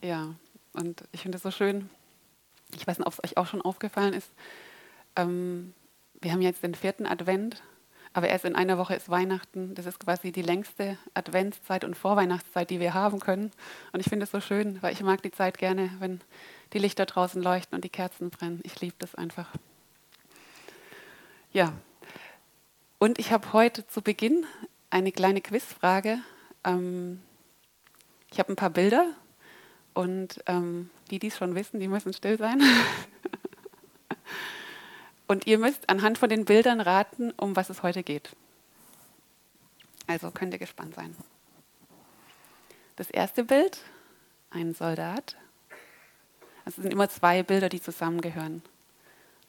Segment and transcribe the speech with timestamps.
[0.00, 0.34] Ja,
[0.72, 1.90] und ich finde es so schön.
[2.74, 4.30] Ich weiß nicht, ob es euch auch schon aufgefallen ist.
[5.16, 5.74] Ähm,
[6.20, 7.62] wir haben jetzt den vierten Advent,
[8.12, 9.74] aber erst in einer Woche ist Weihnachten.
[9.74, 13.50] Das ist quasi die längste Adventszeit und Vorweihnachtszeit, die wir haben können.
[13.92, 16.20] Und ich finde es so schön, weil ich mag die Zeit gerne, wenn
[16.72, 18.60] die Lichter draußen leuchten und die Kerzen brennen.
[18.62, 19.50] Ich liebe das einfach.
[21.52, 21.72] Ja,
[22.98, 24.44] und ich habe heute zu Beginn
[24.90, 26.18] eine kleine Quizfrage.
[26.64, 27.20] Ähm,
[28.30, 29.14] ich habe ein paar Bilder
[29.98, 32.62] und ähm, die, die es schon wissen, die müssen still sein.
[35.26, 38.30] und ihr müsst anhand von den Bildern raten, um was es heute geht.
[40.06, 41.16] Also könnt ihr gespannt sein.
[42.94, 43.82] Das erste Bild,
[44.50, 45.36] ein Soldat.
[46.64, 48.62] Es sind immer zwei Bilder, die zusammengehören.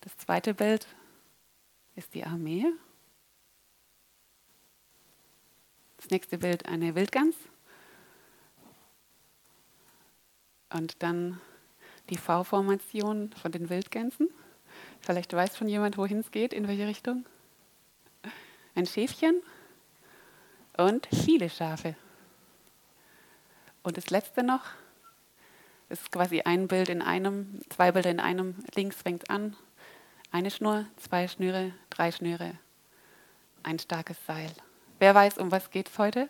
[0.02, 0.88] Das zweite Bild
[1.96, 2.66] ist die Armee.
[5.98, 7.36] Das nächste Bild eine Wildgans.
[10.72, 11.40] Und dann
[12.10, 14.30] die V-Formation von den Wildgänsen.
[15.02, 17.26] Vielleicht weiß schon jemand, wohin es geht, in welche Richtung.
[18.76, 19.42] Ein Schäfchen
[20.78, 21.96] und viele Schafe.
[23.84, 24.64] Und das letzte noch,
[25.90, 28.56] ist quasi ein Bild in einem, zwei Bilder in einem.
[28.76, 29.56] Links fängt an,
[30.32, 32.54] eine Schnur, zwei Schnüre, drei Schnüre,
[33.64, 34.52] ein starkes Seil.
[35.00, 36.30] Wer weiß, um was geht es heute?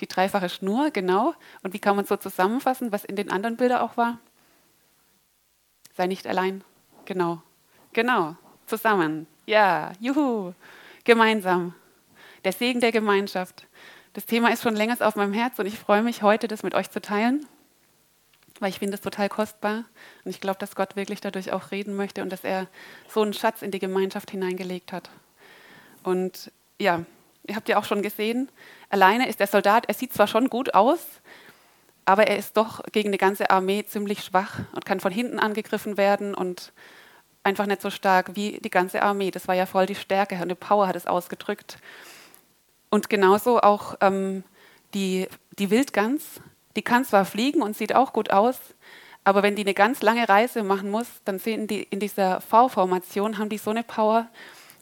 [0.00, 1.34] Die dreifache Schnur, genau.
[1.62, 4.18] Und wie kann man so zusammenfassen, was in den anderen Bildern auch war?
[5.96, 6.62] Sei nicht allein.
[7.04, 7.42] Genau.
[7.92, 8.36] Genau.
[8.66, 9.26] Zusammen.
[9.46, 10.52] Ja, juhu.
[11.04, 11.74] Gemeinsam.
[12.44, 13.66] Der Segen der Gemeinschaft.
[14.12, 16.74] Das Thema ist schon länger auf meinem Herz und ich freue mich heute, das mit
[16.74, 17.46] euch zu teilen,
[18.58, 19.84] weil ich finde es total kostbar
[20.24, 22.66] und ich glaube, dass Gott wirklich dadurch auch reden möchte und dass er
[23.08, 25.10] so einen Schatz in die Gemeinschaft hineingelegt hat.
[26.02, 27.04] Und ja,
[27.48, 28.48] ihr habt ja auch schon gesehen,
[28.90, 31.00] alleine ist der Soldat, er sieht zwar schon gut aus,
[32.04, 35.96] aber er ist doch gegen die ganze Armee ziemlich schwach und kann von hinten angegriffen
[35.96, 36.72] werden und
[37.42, 39.30] einfach nicht so stark wie die ganze Armee.
[39.30, 41.78] Das war ja voll die Stärke die Power hat es ausgedrückt.
[42.90, 44.44] Und genauso auch ähm,
[44.94, 46.40] die, die Wildgans,
[46.76, 48.58] die kann zwar fliegen und sieht auch gut aus,
[49.24, 53.36] aber wenn die eine ganz lange Reise machen muss, dann sehen die in dieser V-Formation,
[53.36, 54.28] haben die so eine Power,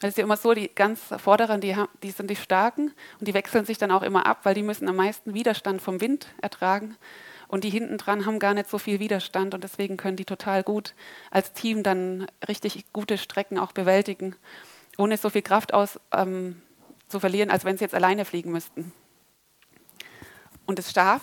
[0.00, 3.28] das ist ja immer so, die ganz Vorderen, die, haben, die sind die Starken und
[3.28, 6.26] die wechseln sich dann auch immer ab, weil die müssen am meisten Widerstand vom Wind
[6.42, 6.96] ertragen.
[7.48, 10.62] Und die hinten dran haben gar nicht so viel Widerstand und deswegen können die total
[10.62, 10.94] gut
[11.30, 14.34] als Team dann richtig gute Strecken auch bewältigen,
[14.98, 16.60] ohne so viel Kraft aus ähm,
[17.08, 18.92] zu verlieren, als wenn sie jetzt alleine fliegen müssten.
[20.66, 21.22] Und das Schaf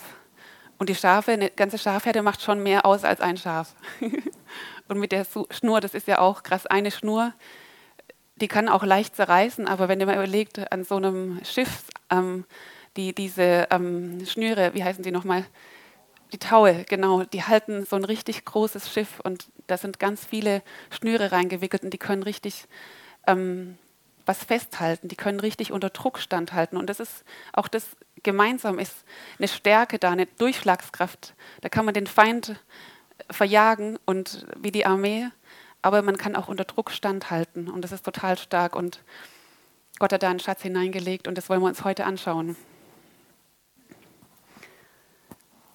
[0.78, 3.76] und die Schafe, eine ganze Schafherde macht schon mehr aus als ein Schaf.
[4.88, 7.34] und mit der Schnur, das ist ja auch krass, eine Schnur
[8.36, 12.46] die kann auch leicht zerreißen, aber wenn ihr mal überlegt, an so einem Schiff, ähm,
[12.98, 15.46] die, diese ähm, Schnüre, wie heißen die nochmal?
[16.32, 20.64] Die Taue, genau, die halten so ein richtig großes Schiff und da sind ganz viele
[20.90, 22.66] Schnüre reingewickelt und die können richtig
[23.28, 23.78] ähm,
[24.26, 26.78] was festhalten, die können richtig unter Druck standhalten.
[26.78, 27.86] Und das ist auch das
[28.24, 29.04] gemeinsam ist
[29.38, 31.36] eine Stärke da, eine Durchschlagskraft.
[31.62, 32.56] Da kann man den Feind
[33.30, 35.28] verjagen und wie die Armee
[35.84, 39.04] aber man kann auch unter Druck standhalten und das ist total stark und
[40.00, 42.56] Gott hat da einen Schatz hineingelegt und das wollen wir uns heute anschauen.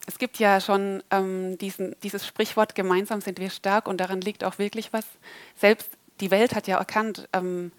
[0.07, 4.43] Es gibt ja schon ähm, diesen, dieses Sprichwort, gemeinsam sind wir stark und daran liegt
[4.43, 5.05] auch wirklich was.
[5.55, 7.71] Selbst die Welt hat ja erkannt, ähm,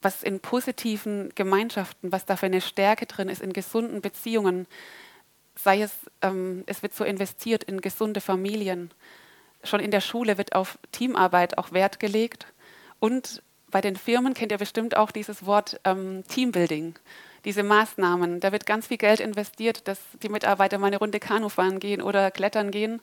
[0.00, 4.66] was in positiven Gemeinschaften, was da für eine Stärke drin ist, in gesunden Beziehungen,
[5.54, 5.92] sei es,
[6.22, 8.90] ähm, es wird so investiert in gesunde Familien,
[9.62, 12.46] schon in der Schule wird auf Teamarbeit auch Wert gelegt.
[12.98, 16.94] Und bei den Firmen kennt ihr bestimmt auch dieses Wort ähm, Teambuilding,
[17.44, 18.40] diese Maßnahmen.
[18.40, 22.02] Da wird ganz viel Geld investiert, dass die Mitarbeiter mal eine Runde Kanu fahren gehen
[22.02, 23.00] oder klettern gehen.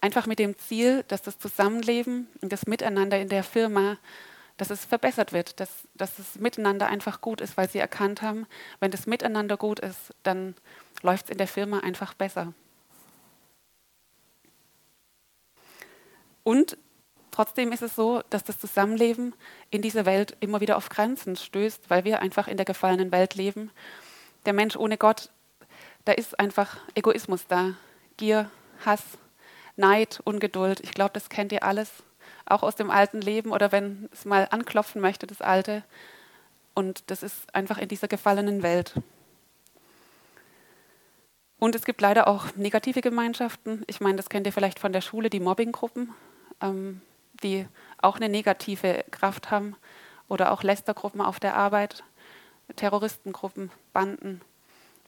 [0.00, 3.98] Einfach mit dem Ziel, dass das Zusammenleben und das Miteinander in der Firma,
[4.56, 8.46] dass es verbessert wird, dass, dass das Miteinander einfach gut ist, weil sie erkannt haben,
[8.80, 10.54] wenn das Miteinander gut ist, dann
[11.02, 12.52] läuft es in der Firma einfach besser.
[16.46, 16.78] Und
[17.32, 19.34] trotzdem ist es so, dass das Zusammenleben
[19.70, 23.34] in dieser Welt immer wieder auf Grenzen stößt, weil wir einfach in der gefallenen Welt
[23.34, 23.72] leben.
[24.44, 25.30] Der Mensch ohne Gott,
[26.04, 27.74] da ist einfach Egoismus da.
[28.16, 28.48] Gier,
[28.84, 29.02] Hass,
[29.74, 30.78] Neid, Ungeduld.
[30.84, 31.90] Ich glaube, das kennt ihr alles,
[32.44, 35.82] auch aus dem alten Leben oder wenn es mal anklopfen möchte, das Alte.
[36.74, 38.94] Und das ist einfach in dieser gefallenen Welt.
[41.58, 43.82] Und es gibt leider auch negative Gemeinschaften.
[43.88, 46.14] Ich meine, das kennt ihr vielleicht von der Schule, die Mobbinggruppen
[46.60, 47.00] ähm,
[47.42, 47.66] die
[47.98, 49.76] auch eine negative Kraft haben
[50.28, 52.04] oder auch Lästergruppen auf der Arbeit,
[52.74, 54.40] Terroristengruppen, Banden,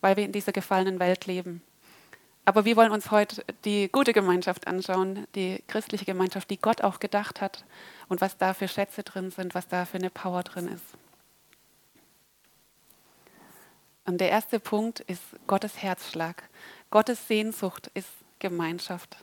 [0.00, 1.62] weil wir in dieser gefallenen Welt leben.
[2.44, 6.98] Aber wir wollen uns heute die gute Gemeinschaft anschauen, die christliche Gemeinschaft, die Gott auch
[6.98, 7.64] gedacht hat
[8.08, 10.84] und was da für Schätze drin sind, was da für eine Power drin ist.
[14.06, 16.48] Und der erste Punkt ist Gottes Herzschlag.
[16.90, 18.08] Gottes Sehnsucht ist
[18.38, 19.18] Gemeinschaft.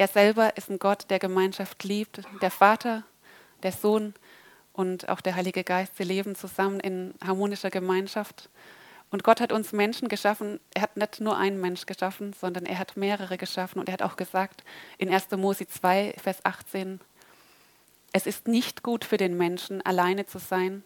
[0.00, 2.22] Er selber ist ein Gott, der Gemeinschaft liebt.
[2.40, 3.04] Der Vater,
[3.62, 4.14] der Sohn
[4.72, 8.48] und auch der Heilige Geist, sie leben zusammen in harmonischer Gemeinschaft.
[9.10, 10.58] Und Gott hat uns Menschen geschaffen.
[10.72, 13.78] Er hat nicht nur einen Mensch geschaffen, sondern er hat mehrere geschaffen.
[13.78, 14.64] Und er hat auch gesagt
[14.96, 15.32] in 1.
[15.32, 16.98] Mose 2, Vers 18,
[18.14, 20.82] es ist nicht gut für den Menschen, alleine zu sein.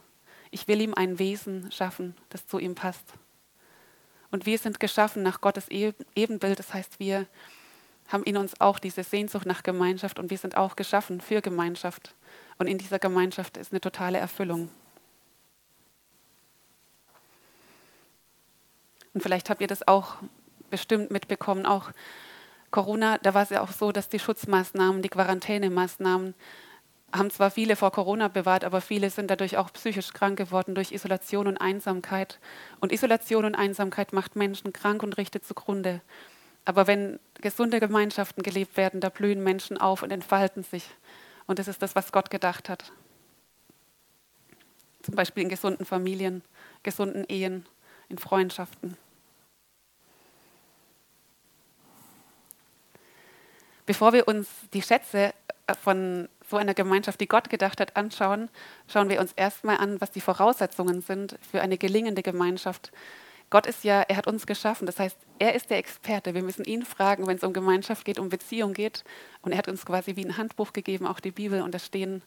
[0.51, 3.05] Ich will ihm ein Wesen schaffen, das zu ihm passt.
[4.33, 6.59] Und wir sind geschaffen nach Gottes Ebenbild.
[6.59, 7.29] Das heißt, wir
[8.15, 12.15] haben in uns auch diese Sehnsucht nach Gemeinschaft und wir sind auch geschaffen für Gemeinschaft.
[12.59, 14.71] Und in dieser Gemeinschaft ist eine totale Erfüllung.
[19.13, 20.17] Und vielleicht habt ihr das auch
[20.71, 21.91] bestimmt mitbekommen, auch
[22.71, 26.35] Corona, da war es ja auch so, dass die Schutzmaßnahmen, die Quarantänemaßnahmen
[27.13, 30.91] haben zwar viele vor Corona bewahrt, aber viele sind dadurch auch psychisch krank geworden durch
[30.91, 32.41] Isolation und Einsamkeit.
[32.81, 36.01] Und Isolation und Einsamkeit macht Menschen krank und richtet zugrunde.
[36.65, 40.87] Aber wenn gesunde Gemeinschaften gelebt werden, da blühen Menschen auf und entfalten sich.
[41.47, 42.93] Und das ist das, was Gott gedacht hat.
[45.03, 46.43] Zum Beispiel in gesunden Familien,
[46.83, 47.67] gesunden Ehen,
[48.09, 48.97] in Freundschaften.
[53.87, 55.35] Bevor wir uns die Schätze
[55.83, 58.49] von so einer Gemeinschaft, die Gott gedacht hat, anschauen,
[58.89, 62.93] schauen wir uns erstmal an, was die Voraussetzungen sind für eine gelingende Gemeinschaft.
[63.51, 66.35] Gott ist ja, er hat uns geschaffen, das heißt, er ist der Experte.
[66.35, 69.05] Wir müssen ihn fragen, wenn es um Gemeinschaft geht, um Beziehung geht.
[69.43, 72.23] Und er hat uns quasi wie ein Handbuch gegeben, auch die Bibel, und da stehen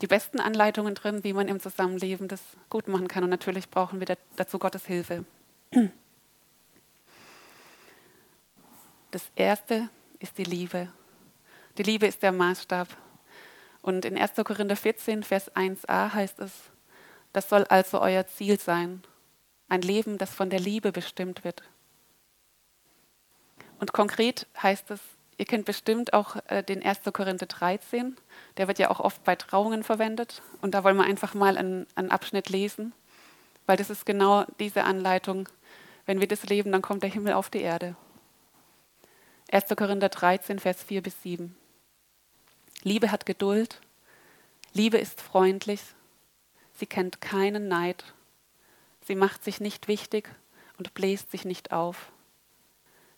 [0.00, 3.24] die besten Anleitungen drin, wie man im Zusammenleben das gut machen kann.
[3.24, 5.24] Und natürlich brauchen wir dazu Gottes Hilfe.
[9.10, 9.88] Das erste
[10.18, 10.92] ist die Liebe.
[11.78, 12.88] Die Liebe ist der Maßstab
[13.82, 14.32] und in 1.
[14.44, 16.52] Korinther 14, Vers 1a heißt es,
[17.32, 19.02] das soll also euer Ziel sein,
[19.68, 21.62] ein Leben, das von der Liebe bestimmt wird.
[23.78, 25.00] Und konkret heißt es,
[25.36, 27.00] ihr kennt bestimmt auch äh, den 1.
[27.12, 28.16] Korinther 13,
[28.56, 30.42] der wird ja auch oft bei Trauungen verwendet.
[30.62, 32.92] Und da wollen wir einfach mal einen, einen Abschnitt lesen,
[33.66, 35.48] weil das ist genau diese Anleitung.
[36.06, 37.94] Wenn wir das leben, dann kommt der Himmel auf die Erde.
[39.50, 39.68] 1.
[39.76, 41.56] Korinther 13, Vers 4 bis 7.
[42.82, 43.80] Liebe hat Geduld.
[44.72, 45.80] Liebe ist freundlich.
[46.74, 48.04] Sie kennt keinen Neid.
[49.08, 50.28] Sie macht sich nicht wichtig
[50.76, 52.12] und bläst sich nicht auf.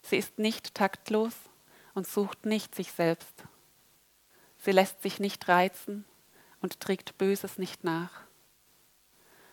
[0.03, 1.35] Sie ist nicht taktlos
[1.95, 3.43] und sucht nicht sich selbst.
[4.59, 6.05] Sie lässt sich nicht reizen
[6.61, 8.21] und trägt Böses nicht nach.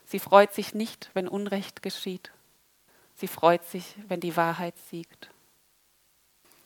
[0.05, 2.31] Sie freut sich nicht, wenn Unrecht geschieht.
[3.15, 5.31] Sie freut sich, wenn die Wahrheit siegt.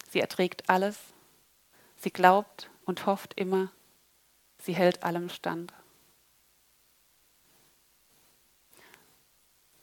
[0.10, 1.00] Sie erträgt alles.
[1.96, 3.72] Sie glaubt und hofft immer,
[4.58, 5.74] sie hält allem stand.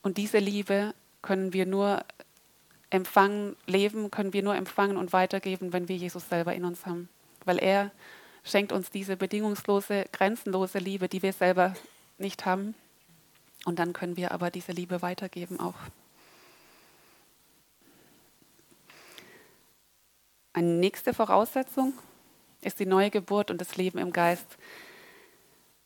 [0.08, 2.02] Und diese Liebe können wir nur
[2.88, 7.10] empfangen, leben, können wir nur empfangen und weitergeben, wenn wir Jesus selber in uns haben.
[7.44, 7.90] Weil er
[8.42, 11.74] schenkt uns diese bedingungslose, grenzenlose Liebe, die wir selber
[12.16, 12.74] nicht haben.
[13.66, 15.76] Und dann können wir aber diese Liebe weitergeben auch.
[20.54, 21.92] Eine nächste Voraussetzung
[22.62, 24.56] ist die neue Geburt und das Leben im Geist.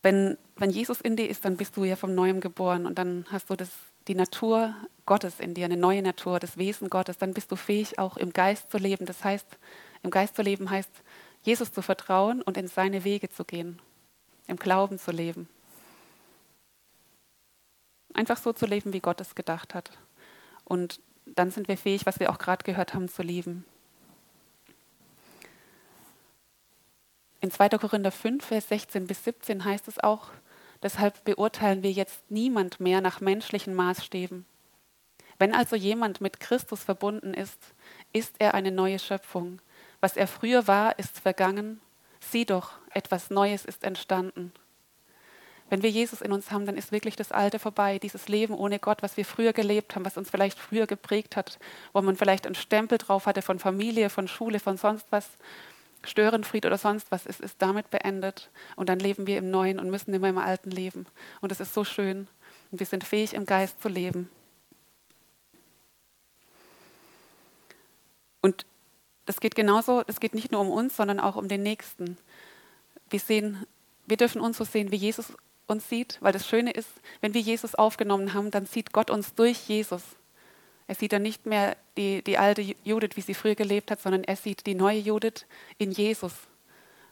[0.01, 3.27] Wenn, wenn Jesus in dir ist, dann bist du ja vom Neuem geboren und dann
[3.29, 3.71] hast du das,
[4.09, 4.75] die Natur
[5.07, 7.19] Gottes in dir, eine neue Natur, das Wesen Gottes.
[7.19, 9.07] Dann bist du fähig, auch im Geist zu leben.
[9.07, 9.47] Das heißt,
[10.03, 10.91] im Geist zu leben heißt,
[11.43, 13.81] Jesus zu vertrauen und in seine Wege zu gehen,
[14.47, 15.49] im Glauben zu leben.
[18.15, 19.91] Einfach so zu leben, wie Gott es gedacht hat.
[20.65, 23.65] Und dann sind wir fähig, was wir auch gerade gehört haben, zu lieben.
[27.41, 27.71] In 2.
[27.71, 30.31] Korinther 5, Vers 16 bis 17 heißt es auch,
[30.83, 34.45] deshalb beurteilen wir jetzt niemand mehr nach menschlichen Maßstäben.
[35.39, 37.59] Wenn also jemand mit Christus verbunden ist,
[38.13, 39.61] ist er eine neue Schöpfung.
[40.01, 41.81] Was er früher war, ist vergangen.
[42.21, 44.53] Sieh doch, etwas Neues ist entstanden.
[45.73, 48.79] Wenn wir Jesus in uns haben, dann ist wirklich das Alte vorbei, dieses Leben ohne
[48.79, 51.59] Gott, was wir früher gelebt haben, was uns vielleicht früher geprägt hat,
[51.95, 55.31] wo man vielleicht einen Stempel drauf hatte von Familie, von Schule, von sonst was.
[56.05, 58.51] Störenfried oder sonst was ist, ist damit beendet.
[58.77, 61.07] Und dann leben wir im Neuen und müssen immer im Alten leben.
[61.41, 62.29] Und es ist so schön.
[62.71, 64.31] Und wir sind fähig, im Geist zu leben.
[68.41, 68.67] Und
[69.27, 72.19] das geht genauso, das geht nicht nur um uns, sondern auch um den Nächsten.
[73.09, 73.67] Wir sehen,
[74.07, 75.33] wir dürfen uns so sehen, wie Jesus
[75.69, 76.91] uns sieht, weil das Schöne ist,
[77.21, 80.03] wenn wir Jesus aufgenommen haben, dann sieht Gott uns durch Jesus.
[80.87, 84.25] Er sieht dann nicht mehr die, die alte Judith, wie sie früher gelebt hat, sondern
[84.25, 85.47] er sieht die neue Judith
[85.79, 86.33] in Jesus.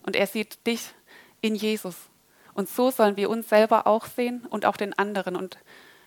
[0.03, 0.93] Und er sieht dich
[1.41, 1.97] in Jesus.
[2.55, 5.37] Und so sollen wir uns selber auch sehen und auch den anderen.
[5.37, 5.59] Und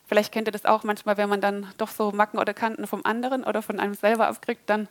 [0.05, 3.05] vielleicht kennt ihr das auch manchmal, wenn man dann doch so Macken oder Kanten vom
[3.05, 4.87] anderen oder von einem selber aufkriegt, dann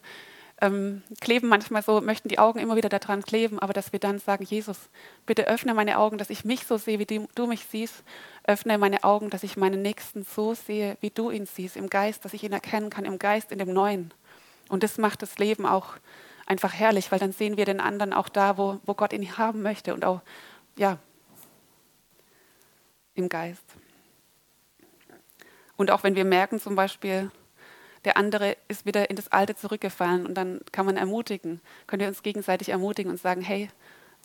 [0.63, 4.21] ähm, kleben manchmal so, möchten die Augen immer wieder daran kleben, aber dass wir dann
[4.21, 4.79] sagen, Jesus,
[5.27, 8.05] bitte öffne meine Augen, dass ich mich so sehe, wie du, mich siehst.
[8.45, 12.25] Öffne meine Augen, dass ich meinen Nächsten so sehe, wie du ihn siehst, im Geist,
[12.25, 14.15] dass ich ihn erkennen kann, im Geist, in dem Neuen.
[14.69, 15.97] Und das macht das Leben auch
[16.47, 19.63] einfach herrlich, weil dann sehen wir den anderen auch da, wo, wo Gott ihn haben
[19.63, 20.21] möchte und auch,
[20.77, 20.99] ja,
[23.15, 23.65] im Geist.
[25.77, 27.33] Und auch wenn wir merken zum Beispiel,
[28.05, 32.09] der andere ist wieder in das Alte zurückgefallen und dann kann man ermutigen, können wir
[32.09, 33.69] uns gegenseitig ermutigen und sagen, hey,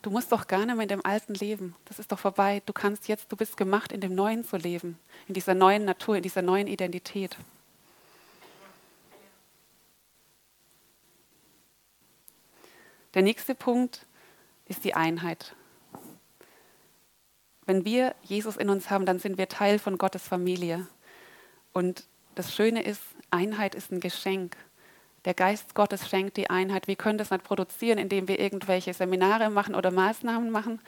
[0.02, 2.72] du musst doch gar nicht mehr in dem Alten leben, das ist doch vorbei, du
[2.72, 6.22] kannst jetzt, du bist gemacht, in dem Neuen zu leben, in dieser neuen Natur, in
[6.22, 7.36] dieser neuen Identität.
[13.14, 14.06] Der nächste Punkt
[14.66, 15.54] ist die Einheit.
[17.64, 20.86] Wenn wir Jesus in uns haben, dann sind wir Teil von Gottes Familie.
[21.72, 22.04] Und
[22.34, 24.56] das Schöne ist, Einheit ist ein Geschenk.
[25.24, 26.86] Der Geist Gottes schenkt die Einheit.
[26.86, 30.80] Wir können das nicht produzieren, indem wir irgendwelche Seminare machen oder Maßnahmen machen,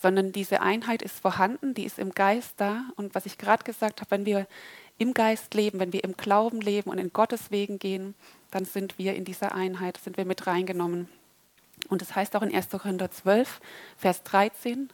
[0.00, 2.84] sondern diese Einheit ist vorhanden, die ist im Geist da.
[2.96, 4.46] Und was ich gerade gesagt habe, wenn wir
[4.98, 8.14] im Geist leben, wenn wir im Glauben leben und in Gottes Wegen gehen,
[8.50, 11.08] dann sind wir in dieser Einheit, sind wir mit reingenommen.
[11.88, 12.68] Und das heißt auch in 1.
[12.70, 13.60] Korinther 12,
[13.96, 14.90] Vers 13,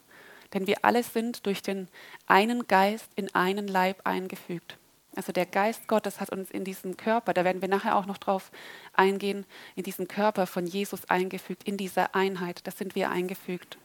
[0.54, 1.88] denn wir alle sind durch den
[2.26, 4.76] einen Geist in einen Leib eingefügt.
[5.20, 8.16] Also der Geist Gottes hat uns in diesen Körper, da werden wir nachher auch noch
[8.16, 8.50] drauf
[8.94, 9.44] eingehen,
[9.76, 13.76] in diesen Körper von Jesus eingefügt, in dieser Einheit, das sind wir eingefügt.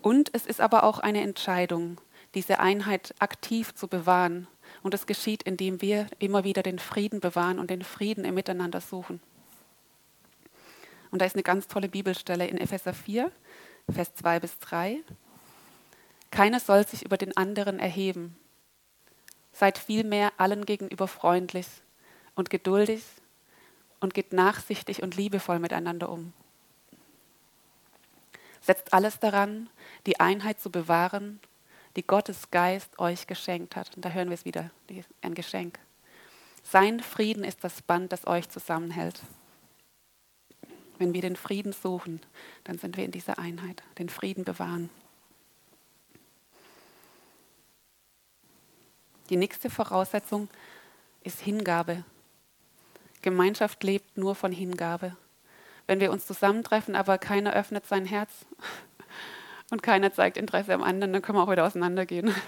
[0.00, 2.00] Und es ist aber auch eine Entscheidung,
[2.34, 4.48] diese Einheit aktiv zu bewahren.
[4.82, 8.80] Und es geschieht, indem wir immer wieder den Frieden bewahren und den Frieden im Miteinander
[8.80, 9.20] suchen.
[11.10, 13.30] Und da ist eine ganz tolle Bibelstelle in Epheser 4,
[13.92, 15.02] Vers 2 bis 3.
[16.30, 18.36] Keiner soll sich über den anderen erheben.
[19.52, 21.66] Seid vielmehr allen gegenüber freundlich
[22.34, 23.02] und geduldig
[23.98, 26.32] und geht nachsichtig und liebevoll miteinander um.
[28.60, 29.68] Setzt alles daran,
[30.06, 31.40] die Einheit zu bewahren,
[31.96, 33.94] die Gottes Geist euch geschenkt hat.
[33.96, 34.70] Und da hören wir es wieder,
[35.22, 35.78] ein Geschenk.
[36.62, 39.20] Sein Frieden ist das Band, das euch zusammenhält.
[40.98, 42.20] Wenn wir den Frieden suchen,
[42.64, 44.90] dann sind wir in dieser Einheit, den Frieden bewahren.
[49.30, 50.48] Die nächste Voraussetzung
[51.22, 52.04] ist Hingabe.
[53.22, 55.16] Gemeinschaft lebt nur von Hingabe.
[55.86, 58.30] Wenn wir uns zusammentreffen, aber keiner öffnet sein Herz
[59.70, 62.34] und keiner zeigt Interesse am anderen, dann können wir auch wieder auseinandergehen.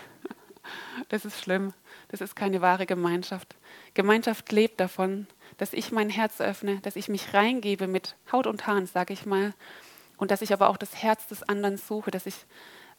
[1.09, 1.75] Das ist schlimm.
[2.09, 3.57] Das ist keine wahre Gemeinschaft.
[3.95, 8.67] Gemeinschaft lebt davon, dass ich mein Herz öffne, dass ich mich reingebe mit Haut und
[8.69, 9.55] Haaren, sage ich mal,
[10.19, 12.47] und dass ich aber auch das Herz des anderen suche, dass ich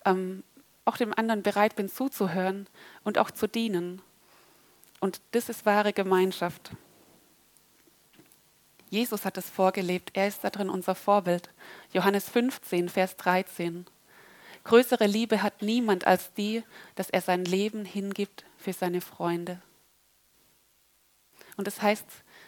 [0.04, 0.44] ähm,
[0.86, 2.68] auch dem anderen bereit bin zuzuhören
[3.04, 4.02] und auch zu dienen.
[5.00, 6.72] Und das ist wahre Gemeinschaft.
[8.90, 11.50] Jesus hat es vorgelebt, er ist darin unser Vorbild.
[11.94, 13.86] Johannes 15, Vers 13.
[14.64, 16.64] Größere Liebe hat niemand als die,
[16.96, 19.62] dass er sein Leben hingibt für seine Freunde.
[21.58, 22.06] Und das heißt,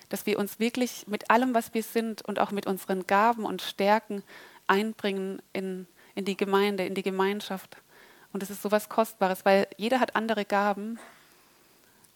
[0.09, 3.61] dass wir uns wirklich mit allem, was wir sind und auch mit unseren Gaben und
[3.61, 4.23] Stärken
[4.67, 7.77] einbringen in, in die Gemeinde, in die Gemeinschaft.
[8.35, 10.99] Und es ist so was Kostbares, weil jeder hat andere Gaben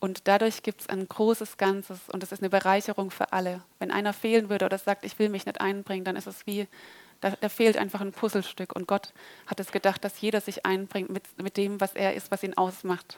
[0.02, 3.64] und dadurch gibt es ein großes Ganzes und es ist eine Bereicherung für alle.
[3.80, 6.68] Wenn einer fehlen würde oder sagt, ich will mich nicht einbringen, dann ist es wie,
[7.22, 8.76] da, da fehlt einfach ein Puzzlestück.
[8.76, 9.14] Und Gott
[9.48, 12.58] hat es gedacht, dass jeder sich einbringt mit, mit dem, was er ist, was ihn
[12.58, 13.18] ausmacht.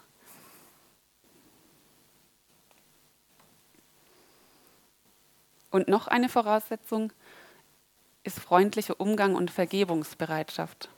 [5.71, 7.11] Und noch eine Voraussetzung
[8.21, 10.89] ist freundlicher Umgang und Vergebungsbereitschaft.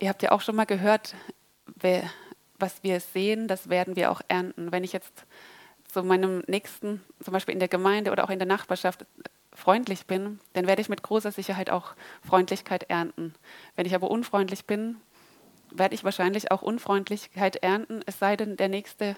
[0.00, 1.14] Ihr habt ja auch schon mal gehört,
[2.58, 4.70] was wir sehen, das werden wir auch ernten.
[4.72, 5.24] Wenn ich jetzt
[5.86, 9.06] zu meinem Nächsten, zum Beispiel in der Gemeinde oder auch in der Nachbarschaft,
[9.52, 13.34] freundlich bin, dann werde ich mit großer Sicherheit auch Freundlichkeit ernten.
[13.74, 14.98] Wenn ich aber unfreundlich bin,
[15.72, 19.16] werde ich wahrscheinlich auch Unfreundlichkeit ernten, es sei denn, der Nächste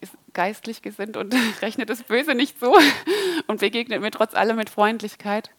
[0.00, 2.74] ist geistlich gesinnt und rechnet das Böse nicht so
[3.46, 5.50] und begegnet mir trotz allem mit Freundlichkeit.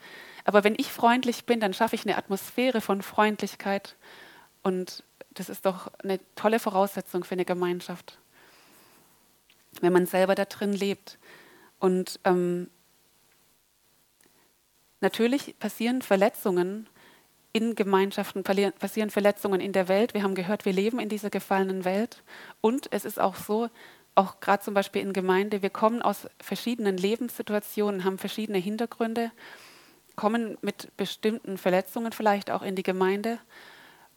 [0.50, 3.96] Aber wenn ich freundlich bin, dann schaffe ich eine Atmosphäre von Freundlichkeit.
[4.64, 8.18] Und das ist doch eine tolle Voraussetzung für eine Gemeinschaft,
[9.80, 11.20] wenn man selber da drin lebt.
[11.78, 12.68] Und ähm,
[15.02, 16.90] natürlich passieren Verletzungen
[17.54, 20.16] in Gemeinschaften passieren Verletzungen in der Welt.
[20.16, 22.24] Wir haben gehört, wir leben in dieser gefallenen Welt.
[22.60, 23.70] Und es ist auch so,
[24.16, 29.32] auch gerade zum Beispiel in Gemeinde, wir kommen aus verschiedenen Lebenssituationen, haben verschiedene Hintergründe,
[30.20, 33.40] kommen mit bestimmten Verletzungen vielleicht auch in die Gemeinde.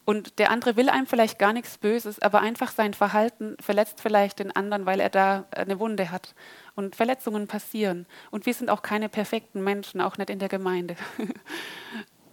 [0.03, 4.39] Und der andere will einem vielleicht gar nichts Böses, aber einfach sein Verhalten verletzt vielleicht
[4.39, 6.35] den anderen, weil er da eine Wunde hat.
[6.75, 8.05] Und Verletzungen passieren.
[8.31, 10.97] Und wir sind auch keine perfekten Menschen, auch nicht in der Gemeinde.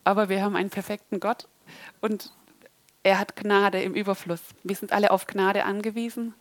[0.03, 1.47] aber wir haben einen perfekten Gott
[2.01, 2.33] und
[3.05, 4.43] er hat Gnade im Überfluss.
[4.65, 6.35] Wir sind alle auf Gnade angewiesen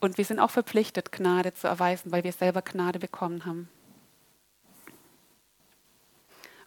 [0.00, 3.68] und wir sind auch verpflichtet, Gnade zu erweisen, weil wir selber Gnade bekommen haben.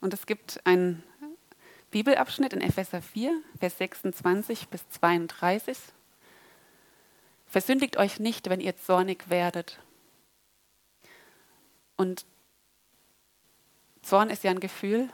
[0.01, 1.03] Und es gibt einen
[1.91, 5.77] Bibelabschnitt in Epheser 4, Vers 26 bis 32.
[7.45, 9.79] Versündigt euch nicht, wenn ihr zornig werdet.
[11.95, 12.25] Und
[14.01, 15.09] Zorn ist ja ein Gefühl.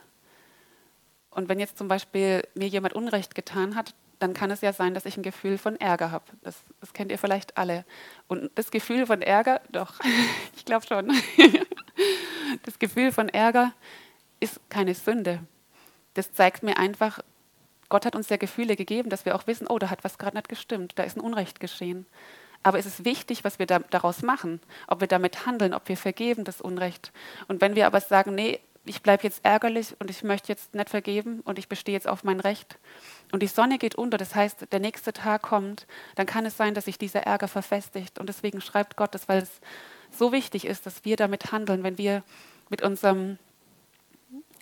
[1.29, 4.93] Und wenn jetzt zum Beispiel mir jemand Unrecht getan hat, dann kann es ja sein,
[4.93, 6.25] dass ich ein Gefühl von Ärger habe.
[6.43, 7.85] Das, das kennt ihr vielleicht alle.
[8.27, 9.99] Und das Gefühl von Ärger, doch,
[10.55, 11.11] ich glaube schon,
[12.63, 13.73] das Gefühl von Ärger
[14.43, 15.39] ist keine Sünde.
[16.13, 17.19] Das zeigt mir einfach,
[17.89, 20.35] Gott hat uns ja Gefühle gegeben, dass wir auch wissen, oh, da hat was gerade
[20.35, 22.05] nicht gestimmt, da ist ein Unrecht geschehen.
[22.61, 25.97] Aber es ist wichtig, was wir da, daraus machen, ob wir damit handeln, ob wir
[25.97, 27.11] vergeben das Unrecht.
[27.47, 30.89] Und wenn wir aber sagen, nee, ich bleibe jetzt ärgerlich und ich möchte jetzt nicht
[30.89, 32.77] vergeben und ich bestehe jetzt auf mein Recht
[33.31, 36.73] und die Sonne geht unter, das heißt, der nächste Tag kommt, dann kann es sein,
[36.73, 38.19] dass sich dieser Ärger verfestigt.
[38.19, 39.61] Und deswegen schreibt Gott das, weil es
[40.11, 42.23] so wichtig ist, dass wir damit handeln, wenn wir
[42.69, 43.37] mit unserem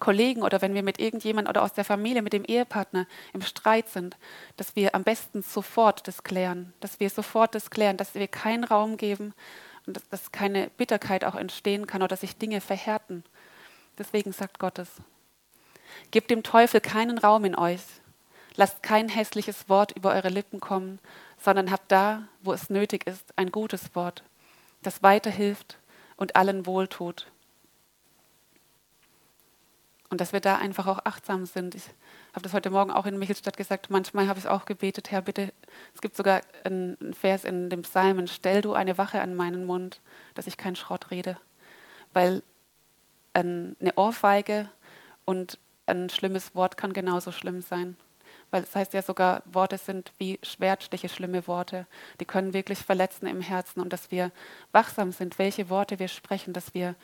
[0.01, 3.87] Kollegen oder wenn wir mit irgendjemand oder aus der Familie, mit dem Ehepartner im Streit
[3.87, 4.17] sind,
[4.57, 8.65] dass wir am besten sofort das klären, dass wir sofort das klären, dass wir keinen
[8.65, 9.33] Raum geben
[9.85, 13.23] und dass, dass keine Bitterkeit auch entstehen kann oder sich Dinge verhärten.
[13.97, 14.89] Deswegen sagt Gott es.
[16.11, 17.81] Gebt dem Teufel keinen Raum in euch.
[18.55, 20.99] Lasst kein hässliches Wort über eure Lippen kommen,
[21.37, 24.23] sondern habt da, wo es nötig ist, ein gutes Wort,
[24.81, 25.77] das weiterhilft
[26.17, 27.27] und allen wohltut.
[30.11, 31.73] Und dass wir da einfach auch achtsam sind.
[31.73, 31.85] Ich
[32.33, 33.89] habe das heute Morgen auch in Michelstadt gesagt.
[33.89, 35.53] Manchmal habe ich auch gebetet, Herr, bitte.
[35.95, 40.01] Es gibt sogar einen Vers in dem Psalmen: Stell du eine Wache an meinen Mund,
[40.35, 41.37] dass ich keinen Schrott rede.
[42.11, 42.43] Weil
[43.33, 44.69] eine Ohrfeige
[45.23, 47.95] und ein schlimmes Wort kann genauso schlimm sein.
[48.49, 51.87] Weil es heißt ja sogar, Worte sind wie Schwertstiche, schlimme Worte.
[52.19, 54.31] Die können wirklich verletzen im Herzen und dass wir
[54.73, 56.95] wachsam sind, welche Worte wir sprechen, dass wir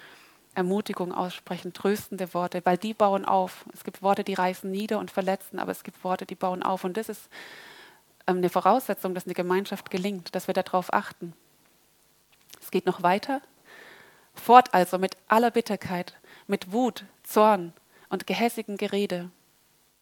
[0.57, 3.65] Ermutigung aussprechen, tröstende Worte, weil die bauen auf.
[3.73, 6.83] Es gibt Worte, die reißen nieder und verletzen, aber es gibt Worte, die bauen auf.
[6.83, 7.29] Und das ist
[8.25, 11.33] ähm, eine Voraussetzung, dass eine Gemeinschaft gelingt, dass wir darauf achten.
[12.59, 13.41] Es geht noch weiter.
[14.33, 16.15] Fort also mit aller Bitterkeit,
[16.47, 17.71] mit Wut, Zorn
[18.09, 19.29] und gehässigem Gerede.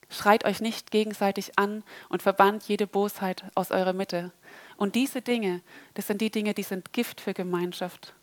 [0.09, 4.31] Schreit euch nicht gegenseitig an und verbannt jede Bosheit aus eurer Mitte.
[4.77, 5.61] Und diese Dinge,
[5.95, 8.13] das sind die Dinge, die sind Gift für Gemeinschaft.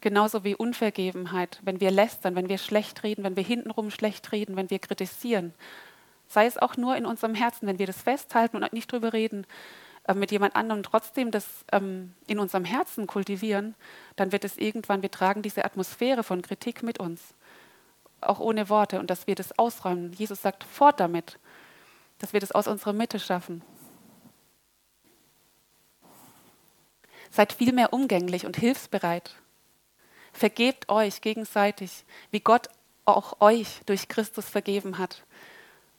[0.00, 4.56] Genauso wie Unvergebenheit, wenn wir lästern, wenn wir schlecht reden, wenn wir hintenrum schlecht reden,
[4.56, 5.52] wenn wir kritisieren.
[6.26, 9.46] Sei es auch nur in unserem Herzen, wenn wir das festhalten und nicht drüber reden
[10.04, 13.74] äh, mit jemand anderem, trotzdem das ähm, in unserem Herzen kultivieren,
[14.16, 17.34] dann wird es irgendwann, wir tragen diese Atmosphäre von Kritik mit uns,
[18.22, 20.12] auch ohne Worte, und dass wir das ausräumen.
[20.14, 21.38] Jesus sagt, fort damit,
[22.18, 23.62] dass wir das aus unserer Mitte schaffen.
[27.30, 29.34] Seid vielmehr umgänglich und hilfsbereit.
[30.32, 32.68] Vergebt euch gegenseitig, wie Gott
[33.04, 35.24] auch euch durch Christus vergeben hat.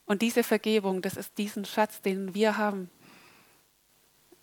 [0.06, 2.90] Und diese Vergebung, das ist diesen Schatz, den wir haben.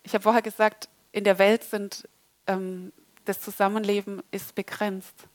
[0.03, 2.07] Ich habe vorher gesagt, in der Welt sind
[2.47, 2.91] ähm,
[3.25, 5.27] das Zusammenleben ist begrenzt.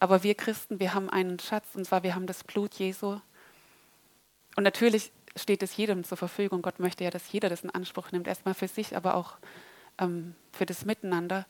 [0.00, 3.20] Aber wir Christen, wir haben einen Schatz, und zwar wir haben das Blut Jesu.
[4.56, 6.62] Und natürlich steht es jedem zur Verfügung.
[6.62, 9.38] Gott möchte ja, dass jeder das in Anspruch nimmt, erstmal für sich, aber auch
[9.98, 11.46] ähm, für das Miteinander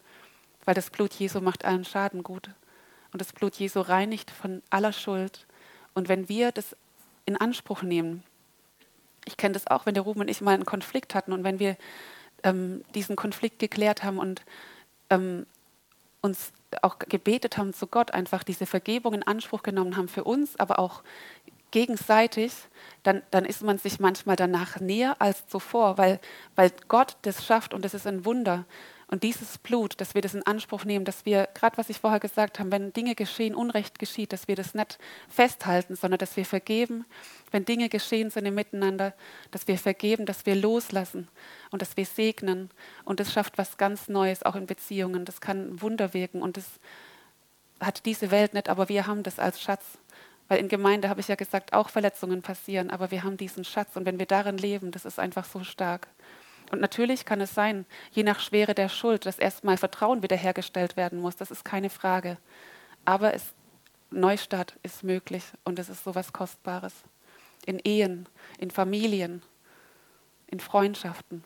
[0.69, 2.51] weil das Blut Jesu macht allen Schaden gut.
[3.11, 5.47] Und das Blut Jesu reinigt von aller Schuld.
[5.95, 6.77] Und wenn wir das
[7.25, 8.23] in Anspruch nehmen,
[9.25, 11.59] ich kenne das auch, wenn der Ruben und ich mal einen Konflikt hatten und wenn
[11.59, 11.79] wir
[12.43, 14.43] ähm, diesen Konflikt geklärt haben und
[15.09, 15.47] ähm,
[16.21, 16.53] uns
[16.83, 20.81] auch gebetet haben zu Gott, einfach diese Vergebung in Anspruch genommen haben für uns, aber
[20.81, 21.03] auch
[21.71, 22.53] gegenseitig,
[23.05, 26.21] dann, dann ist man sich manchmal danach näher als zuvor, weil,
[26.57, 28.67] weil Gott das schafft und das ist ein Wunder.
[29.11, 32.21] Und dieses Blut, dass wir das in Anspruch nehmen, dass wir, gerade was ich vorher
[32.21, 34.99] gesagt habe, wenn Dinge geschehen, Unrecht geschieht, dass wir das nicht
[35.31, 37.07] festhalten, sondern dass wir vergeben,
[37.51, 39.15] wenn Dinge geschehen sind im Miteinander,
[39.51, 41.29] dass wir vergeben, dass wir loslassen
[41.71, 42.71] und dass wir segnen.
[43.05, 45.25] Und das schafft was ganz Neues, auch in Beziehungen.
[45.25, 46.67] Das kann Wunder wirken und das
[47.81, 49.85] hat diese Welt nicht, aber wir haben das als Schatz.
[50.49, 53.97] Weil in Gemeinde, habe ich ja gesagt, auch Verletzungen passieren, aber wir haben diesen Schatz
[53.97, 56.09] und wenn wir darin leben, das ist einfach so stark.
[56.71, 61.21] Und natürlich kann es sein, je nach Schwere der Schuld, dass erstmal Vertrauen wiederhergestellt werden
[61.21, 62.37] muss, das ist keine Frage.
[63.05, 63.55] Aber es,
[64.11, 66.95] Neustart ist möglich und es ist so was Kostbares.
[67.65, 68.29] In Ehen,
[68.59, 69.43] in Familien,
[70.47, 71.45] in Freundschaften.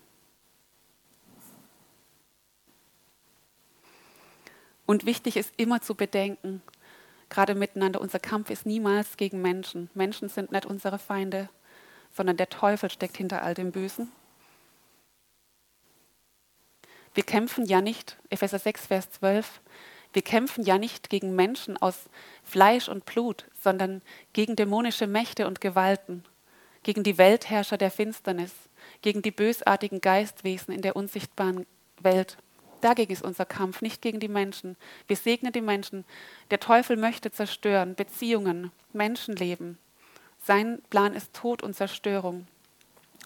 [4.87, 6.63] Und wichtig ist immer zu bedenken,
[7.29, 9.89] gerade miteinander, unser Kampf ist niemals gegen Menschen.
[9.95, 11.49] Menschen sind nicht unsere Feinde,
[12.13, 14.13] sondern der Teufel steckt hinter all dem Bösen.
[17.15, 19.61] Wir kämpfen ja nicht, Epheser 6, Vers 12,
[20.15, 22.09] wir kämpfen ja nicht gegen Menschen aus
[22.43, 26.25] Fleisch und Blut, sondern gegen dämonische Mächte und Gewalten,
[26.83, 28.53] gegen die Weltherrscher der Finsternis,
[29.01, 31.67] gegen die bösartigen Geistwesen in der unsichtbaren
[32.01, 32.37] Welt.
[32.81, 34.77] Dagegen ist unser Kampf, nicht gegen die Menschen.
[35.07, 36.05] Wir segnen die Menschen.
[36.51, 39.79] Der Teufel möchte zerstören, Beziehungen, Menschenleben.
[40.45, 42.49] Sein Plan ist Tod und Zerstörung.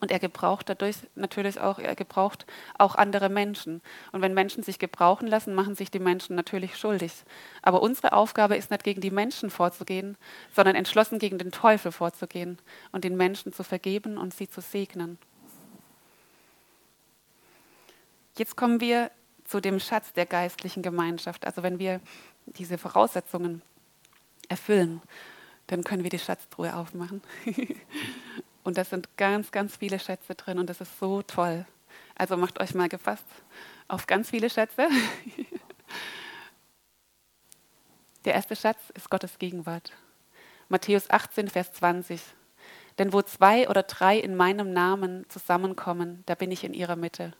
[0.00, 2.44] Und er gebraucht dadurch natürlich auch, er gebraucht
[2.76, 3.80] auch andere Menschen.
[4.12, 7.12] Und wenn Menschen sich gebrauchen lassen, machen sich die Menschen natürlich schuldig.
[7.62, 10.18] Aber unsere Aufgabe ist nicht gegen die Menschen vorzugehen,
[10.54, 12.58] sondern entschlossen gegen den Teufel vorzugehen
[12.92, 15.18] und den Menschen zu vergeben und sie zu segnen.
[18.36, 19.10] Jetzt kommen wir
[19.44, 21.46] zu dem Schatz der geistlichen Gemeinschaft.
[21.46, 22.00] Also wenn wir
[22.44, 23.62] diese Voraussetzungen
[24.48, 25.00] erfüllen,
[25.68, 27.22] dann können wir die Schatztruhe aufmachen.
[28.66, 31.66] und da sind ganz, ganz viele Schätze drin und das ist so toll.
[32.14, 33.24] Also macht euch mal gefasst
[33.88, 34.88] auf ganz viele Schätze.
[38.24, 39.92] Der erste Schatz ist Gottes Gegenwart.
[40.68, 42.20] Matthäus 18, Vers 20.
[42.98, 47.34] Denn wo zwei oder drei in meinem Namen zusammenkommen, da bin ich in ihrer Mitte.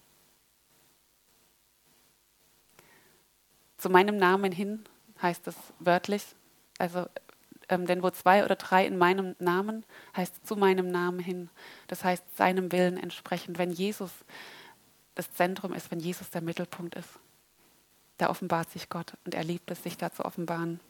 [3.79, 4.85] zu meinem Namen hin,
[5.23, 6.25] heißt es wörtlich.
[6.79, 7.07] Also,
[7.69, 9.85] ähm, denn wo zwei oder drei in meinem Namen,
[10.17, 11.51] heißt zu meinem Namen hin.
[11.89, 14.11] Das heißt seinem Willen entsprechend, wenn Jesus
[15.15, 17.09] das Zentrum ist, wenn Jesus der Mittelpunkt ist.
[18.19, 20.81] Da offenbart sich Gott und er liebt es, sich da zu offenbaren.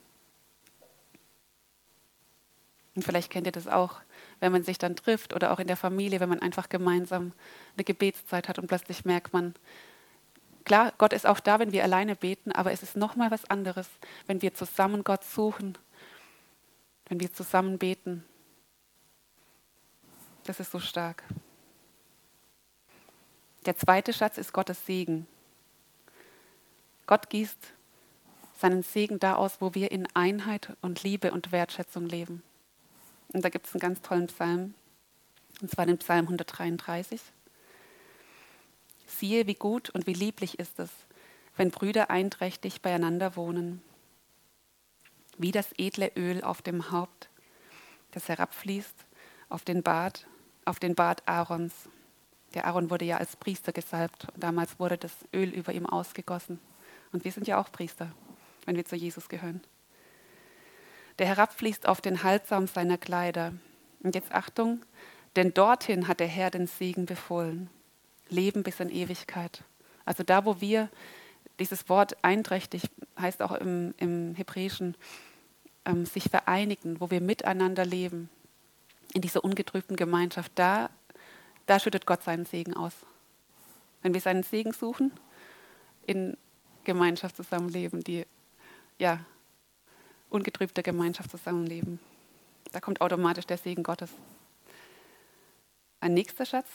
[2.95, 4.01] Und vielleicht kennt ihr das auch,
[4.41, 7.33] wenn man sich dann trifft oder auch in der Familie, wenn man einfach gemeinsam
[7.77, 9.55] eine Gebetszeit hat und plötzlich merkt man,
[10.67, 13.89] Klar, Gott ist auch da, wenn wir alleine beten, aber es ist nochmal was anderes,
[14.27, 15.79] wenn wir zusammen Gott suchen,
[17.09, 18.25] wenn wir zusammen beten.
[20.45, 21.25] Das ist so stark.
[23.65, 25.27] Der zweite Schatz ist Gottes Segen.
[27.07, 27.73] Gott gießt
[28.61, 32.43] seinen Segen da aus, wo wir in Einheit und Liebe und Wertschätzung leben.
[33.33, 34.75] Und da gibt es einen ganz tollen Psalm,
[35.61, 37.21] und zwar den Psalm 133.
[39.07, 40.91] Siehe, wie gut und wie lieblich ist es,
[41.57, 43.83] wenn Brüder einträchtig beieinander wohnen.
[45.39, 47.29] Wie das edle Öl auf dem Haupt,
[48.13, 48.95] das herabfließt
[49.49, 50.27] auf den Bart,
[50.65, 51.73] auf den Bart Aarons.
[52.55, 56.59] Der Aaron wurde ja als Priester gesalbt damals wurde das Öl über ihm ausgegossen.
[57.13, 58.13] Und wir sind ja auch Priester,
[58.65, 59.61] wenn wir zu Jesus gehören.
[61.19, 63.53] Der herabfließt auf den Halssaum seiner Kleider.
[64.03, 64.85] Und jetzt Achtung,
[65.37, 67.71] denn dorthin hat der Herr den Segen befohlen.
[68.29, 69.63] Leben bis in Ewigkeit.
[70.05, 70.89] Also da, wo wir
[71.59, 72.83] dieses Wort einträchtig
[73.19, 74.97] heißt auch im, im Hebräischen,
[75.85, 78.29] ähm, sich vereinigen, wo wir miteinander leben,
[79.15, 80.91] in dieser ungetrübten Gemeinschaft, da,
[81.67, 82.93] da schüttet Gott seinen Segen aus.
[84.03, 85.13] Wenn wir seinen Segen suchen,
[86.07, 86.37] in
[86.85, 88.27] Gemeinschaft zusammenleben, die
[88.99, 89.21] ja
[90.29, 91.99] ungetrübte Gemeinschaft zusammenleben,
[92.73, 94.11] da kommt automatisch der Segen Gottes.
[96.01, 96.69] Ein nächster Schatz,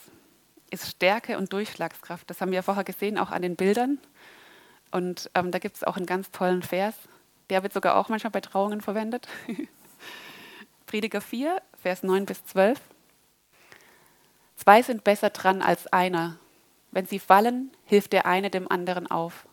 [0.71, 2.29] ist Stärke und Durchschlagskraft.
[2.29, 3.99] Das haben wir vorher gesehen, auch an den Bildern.
[4.91, 6.95] Und ähm, da gibt es auch einen ganz tollen Vers.
[7.49, 9.27] Der wird sogar auch manchmal bei Trauungen verwendet.
[10.85, 12.79] Prediger 4, Vers 9 bis 12.
[14.55, 16.37] Zwei sind besser dran als einer.
[16.91, 19.47] Wenn sie fallen, hilft der eine dem anderen auf.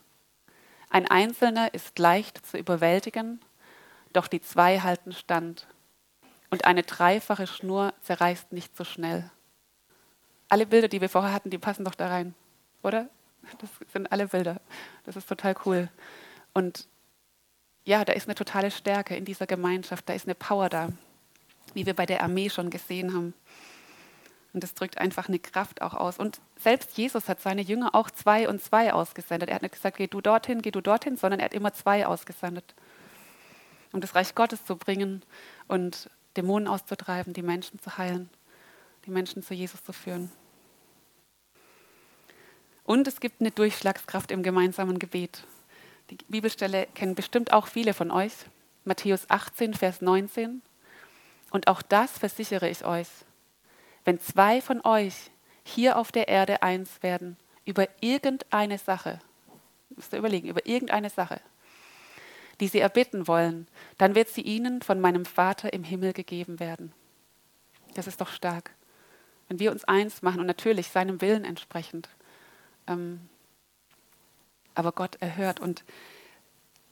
[0.90, 3.40] Ein Einzelner ist leicht zu überwältigen,
[4.12, 5.66] doch die zwei halten stand.
[6.50, 9.30] Und eine dreifache Schnur zerreißt nicht so schnell
[10.48, 12.34] alle Bilder, die wir vorher hatten, die passen doch da rein,
[12.82, 13.08] oder?
[13.58, 14.60] Das sind alle Bilder.
[15.04, 15.88] Das ist total cool.
[16.52, 16.88] Und
[17.84, 20.90] ja, da ist eine totale Stärke in dieser Gemeinschaft, da ist eine Power da,
[21.74, 23.34] wie wir bei der Armee schon gesehen haben.
[24.52, 26.18] Und das drückt einfach eine Kraft auch aus.
[26.18, 29.48] Und selbst Jesus hat seine Jünger auch zwei und zwei ausgesendet.
[29.48, 32.06] Er hat nicht gesagt, geh du dorthin, geh du dorthin, sondern er hat immer zwei
[32.06, 32.74] ausgesendet,
[33.92, 35.22] um das Reich Gottes zu bringen
[35.66, 38.30] und Dämonen auszutreiben, die Menschen zu heilen
[39.08, 40.30] die Menschen zu Jesus zu führen.
[42.88, 45.44] Und es gibt eine Durchschlagskraft im gemeinsamen Gebet.
[46.08, 48.32] Die Bibelstelle kennen bestimmt auch viele von euch.
[48.86, 50.62] Matthäus 18, Vers 19.
[51.50, 53.08] Und auch das versichere ich euch.
[54.06, 55.30] Wenn zwei von euch
[55.64, 59.18] hier auf der Erde eins werden, über irgendeine Sache,
[59.90, 61.42] müsst ihr überlegen, über irgendeine Sache,
[62.58, 66.94] die sie erbitten wollen, dann wird sie ihnen von meinem Vater im Himmel gegeben werden.
[67.92, 68.70] Das ist doch stark.
[69.48, 72.08] Wenn wir uns eins machen und natürlich seinem Willen entsprechend.
[72.88, 73.20] Ähm,
[74.74, 75.60] aber Gott erhört.
[75.60, 75.84] Und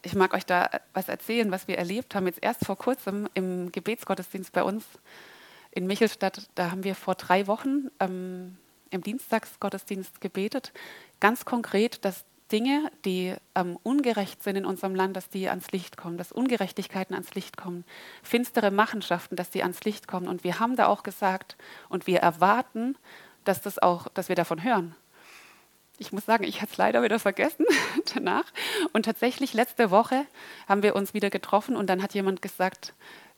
[0.03, 2.27] ich mag euch da was erzählen, was wir erlebt haben.
[2.27, 4.85] Jetzt erst vor kurzem im Gebetsgottesdienst bei uns
[5.71, 6.49] in Michelstadt.
[6.55, 8.57] Da haben wir vor drei Wochen ähm,
[8.89, 10.73] im Dienstagsgottesdienst gebetet.
[11.19, 15.97] Ganz konkret, dass Dinge, die ähm, ungerecht sind in unserem Land, dass die ans Licht
[15.97, 17.83] kommen, dass Ungerechtigkeiten ans Licht kommen,
[18.23, 20.27] finstere Machenschaften, dass die ans Licht kommen.
[20.27, 21.57] Und wir haben da auch gesagt
[21.89, 22.97] und wir erwarten,
[23.43, 24.95] dass, das auch, dass wir davon hören.
[25.97, 27.65] Ich muss sagen, ich hatte es leider wieder vergessen
[28.13, 28.45] danach.
[28.93, 30.25] Und tatsächlich letzte Woche
[30.67, 32.93] haben wir uns wieder getroffen und dann hat jemand gesagt,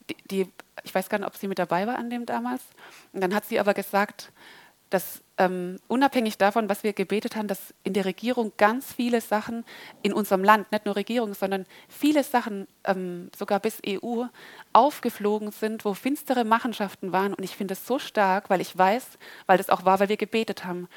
[0.10, 0.52] die, die
[0.84, 2.62] ich weiß gar nicht, ob sie mit dabei war an dem damals,
[3.13, 4.32] und dann hat sie aber gesagt,
[4.89, 9.63] dass ähm, unabhängig davon, was wir gebetet haben, dass in der Regierung ganz viele Sachen
[10.02, 14.26] in unserem Land, nicht nur Regierung, sondern viele Sachen, ähm, sogar bis EU,
[14.74, 17.36] aufgeflogen sind, wo finstere Machenschaften waren.
[17.36, 20.17] Und ich finde es so stark, weil ich weiß, weil das auch war, weil wir
[20.17, 20.88] gebetet haben.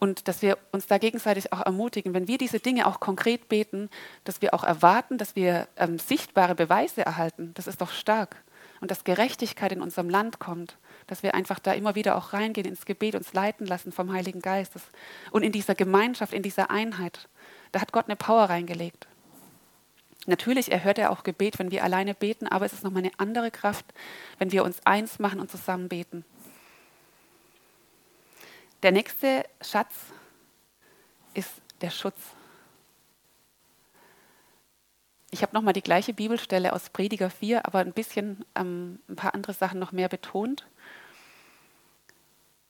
[0.00, 3.88] Und dass wir uns da gegenseitig auch ermutigen, wenn wir diese Dinge auch konkret beten,
[4.24, 7.52] dass wir auch erwarten, dass wir ähm, sichtbare Beweise erhalten.
[7.54, 8.42] Das ist doch stark.
[8.80, 10.76] Und dass Gerechtigkeit in unserem Land kommt
[11.10, 14.40] dass wir einfach da immer wieder auch reingehen ins Gebet, uns leiten lassen vom Heiligen
[14.40, 14.74] Geist.
[15.32, 17.28] Und in dieser Gemeinschaft, in dieser Einheit,
[17.72, 19.08] da hat Gott eine Power reingelegt.
[20.26, 23.50] Natürlich erhört er auch Gebet, wenn wir alleine beten, aber es ist nochmal eine andere
[23.50, 23.86] Kraft,
[24.38, 26.24] wenn wir uns eins machen und zusammen beten.
[28.82, 29.94] Der nächste Schatz
[31.34, 31.50] ist
[31.82, 32.18] der Schutz.
[35.30, 39.34] Ich habe nochmal die gleiche Bibelstelle aus Prediger 4, aber ein bisschen ähm, ein paar
[39.34, 40.66] andere Sachen noch mehr betont.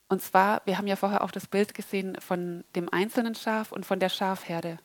[0.08, 3.86] Und zwar, wir haben ja vorher auch das Bild gesehen von dem einzelnen Schaf und
[3.86, 4.80] von der Schafherde.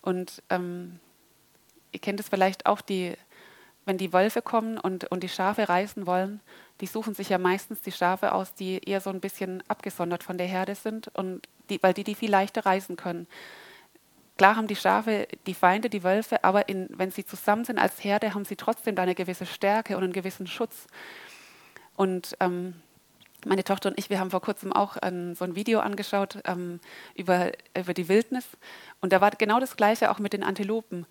[0.00, 0.98] Und ähm,
[1.92, 3.14] ihr kennt es vielleicht auch, die,
[3.84, 6.40] wenn die Wölfe kommen und, und die Schafe reißen wollen,
[6.80, 10.38] die suchen sich ja meistens die Schafe aus, die eher so ein bisschen abgesondert von
[10.38, 13.26] der Herde sind, und die, weil die die viel leichter reißen können.
[14.38, 18.02] Klar haben die Schafe die Feinde, die Wölfe, aber in, wenn sie zusammen sind als
[18.02, 20.86] Herde, haben sie trotzdem da eine gewisse Stärke und einen gewissen Schutz.
[21.96, 22.74] Und ähm,
[23.44, 26.80] meine Tochter und ich, wir haben vor kurzem auch ein, so ein Video angeschaut ähm,
[27.14, 28.46] über, über die Wildnis.
[29.00, 31.06] Und da war genau das Gleiche auch mit den Antilopen.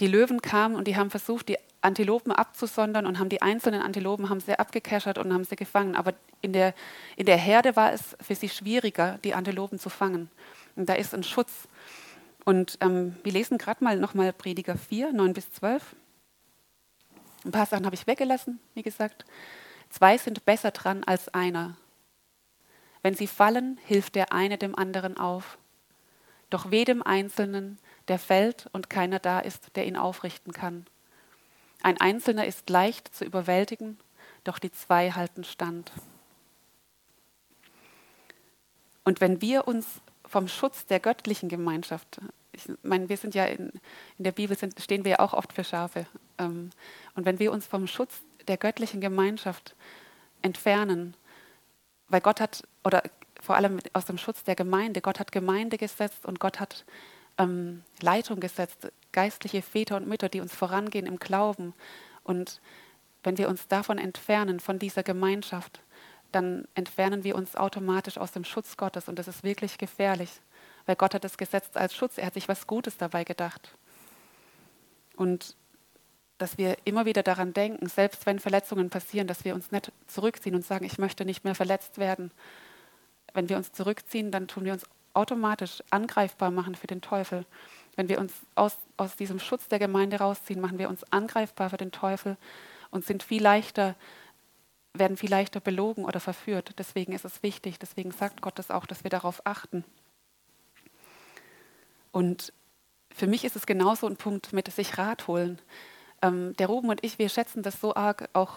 [0.00, 1.56] Die Löwen kamen und die haben versucht, die
[1.88, 5.96] Antilopen abzusondern und haben die einzelnen Antilopen haben sie abgekeschert und haben sie gefangen.
[5.96, 6.74] Aber in der,
[7.16, 10.30] in der Herde war es für sie schwieriger, die Antilopen zu fangen.
[10.76, 11.66] Und da ist ein Schutz.
[12.44, 15.96] Und ähm, wir lesen gerade mal nochmal Prediger 4, 9 bis 12.
[17.44, 19.24] Ein paar Sachen habe ich weggelassen, wie gesagt.
[19.90, 21.76] Zwei sind besser dran als einer.
[23.02, 25.58] Wenn sie fallen, hilft der eine dem anderen auf.
[26.50, 30.86] Doch weh dem Einzelnen, der fällt und keiner da ist, der ihn aufrichten kann.
[31.82, 33.98] Ein Einzelner ist leicht zu überwältigen,
[34.44, 35.92] doch die zwei halten stand.
[39.04, 39.86] Und wenn wir uns
[40.26, 42.20] vom Schutz der göttlichen Gemeinschaft,
[42.52, 43.70] ich meine, wir sind ja in,
[44.18, 46.06] in der Bibel sind, stehen wir ja auch oft für Schafe,
[46.38, 46.70] ähm,
[47.14, 49.74] und wenn wir uns vom Schutz der göttlichen Gemeinschaft
[50.42, 51.14] entfernen.
[52.08, 53.02] Weil Gott hat, oder
[53.40, 56.84] vor allem aus dem Schutz der Gemeinde, Gott hat Gemeinde gesetzt und Gott hat
[57.38, 61.74] ähm, Leitung gesetzt, geistliche Väter und Mütter, die uns vorangehen im Glauben.
[62.24, 62.60] Und
[63.22, 65.80] wenn wir uns davon entfernen, von dieser Gemeinschaft,
[66.32, 70.30] dann entfernen wir uns automatisch aus dem Schutz Gottes und das ist wirklich gefährlich,
[70.84, 73.76] weil Gott hat es gesetzt als Schutz, er hat sich was Gutes dabei gedacht.
[75.16, 75.56] Und
[76.36, 80.54] dass wir immer wieder daran denken, selbst wenn Verletzungen passieren, dass wir uns nicht zurückziehen
[80.54, 82.30] und sagen, ich möchte nicht mehr verletzt werden.
[83.34, 84.84] Wenn wir uns zurückziehen, dann tun wir uns
[85.18, 87.44] automatisch angreifbar machen für den Teufel.
[87.96, 91.76] Wenn wir uns aus, aus diesem Schutz der Gemeinde rausziehen, machen wir uns angreifbar für
[91.76, 92.36] den Teufel
[92.90, 93.96] und sind viel leichter,
[94.94, 96.74] werden viel leichter belogen oder verführt.
[96.78, 99.84] Deswegen ist es wichtig, deswegen sagt Gott das auch, dass wir darauf achten.
[102.12, 102.52] Und
[103.12, 105.58] für mich ist es genauso ein Punkt mit sich Rat holen.
[106.22, 108.54] Ähm, der Ruben und ich, wir schätzen das so arg auch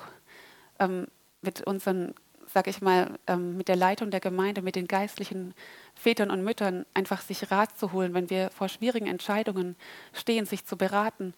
[0.80, 1.08] ähm,
[1.42, 2.14] mit unseren,
[2.54, 5.54] sag ich mal, ähm, mit der Leitung der Gemeinde, mit den geistlichen
[5.96, 9.76] Vätern und Müttern, einfach sich Rat zu holen, wenn wir vor schwierigen Entscheidungen
[10.14, 11.34] stehen, sich zu beraten.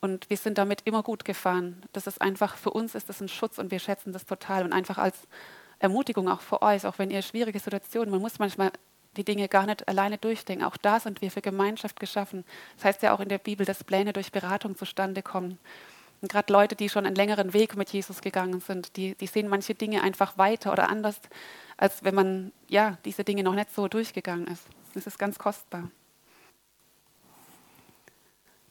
[0.00, 1.82] Und wir sind damit immer gut gefahren.
[1.92, 4.64] Das ist einfach, für uns ist das ein Schutz und wir schätzen das total.
[4.64, 5.26] Und einfach als
[5.78, 8.70] Ermutigung auch für euch, auch wenn ihr schwierige Situationen, man muss manchmal
[9.16, 10.64] die Dinge gar nicht alleine durchdenken.
[10.64, 12.44] Auch da sind wir für Gemeinschaft geschaffen.
[12.76, 15.58] Das heißt ja auch in der Bibel, dass Pläne durch Beratung zustande kommen.
[16.22, 19.48] Und gerade Leute, die schon einen längeren Weg mit Jesus gegangen sind, die, die sehen
[19.48, 21.20] manche Dinge einfach weiter oder anders,
[21.76, 24.64] als wenn man ja, diese Dinge noch nicht so durchgegangen ist.
[24.94, 25.90] Das ist ganz kostbar.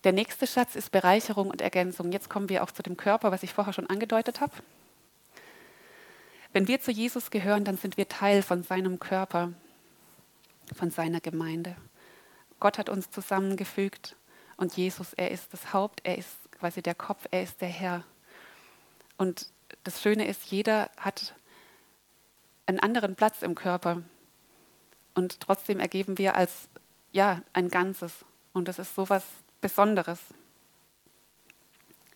[0.04, 2.12] Der nächste Schatz ist Bereicherung und Ergänzung.
[2.12, 4.54] Jetzt kommen wir auch zu dem Körper, was ich vorher schon angedeutet habe.
[6.54, 9.52] Wenn wir zu Jesus gehören, dann sind wir Teil von seinem Körper,
[10.76, 11.76] von seiner Gemeinde.
[12.60, 14.16] Gott hat uns zusammengefügt
[14.58, 16.30] und Jesus, er ist das Haupt, er ist
[16.66, 18.04] quasi der Kopf, er ist der Herr.
[19.18, 19.52] Und
[19.84, 21.36] das Schöne ist, jeder hat
[22.66, 24.02] einen anderen Platz im Körper
[25.14, 26.68] und trotzdem ergeben wir als
[27.12, 28.26] ja ein Ganzes.
[28.52, 29.24] Und das ist so was
[29.62, 30.20] Besonderes.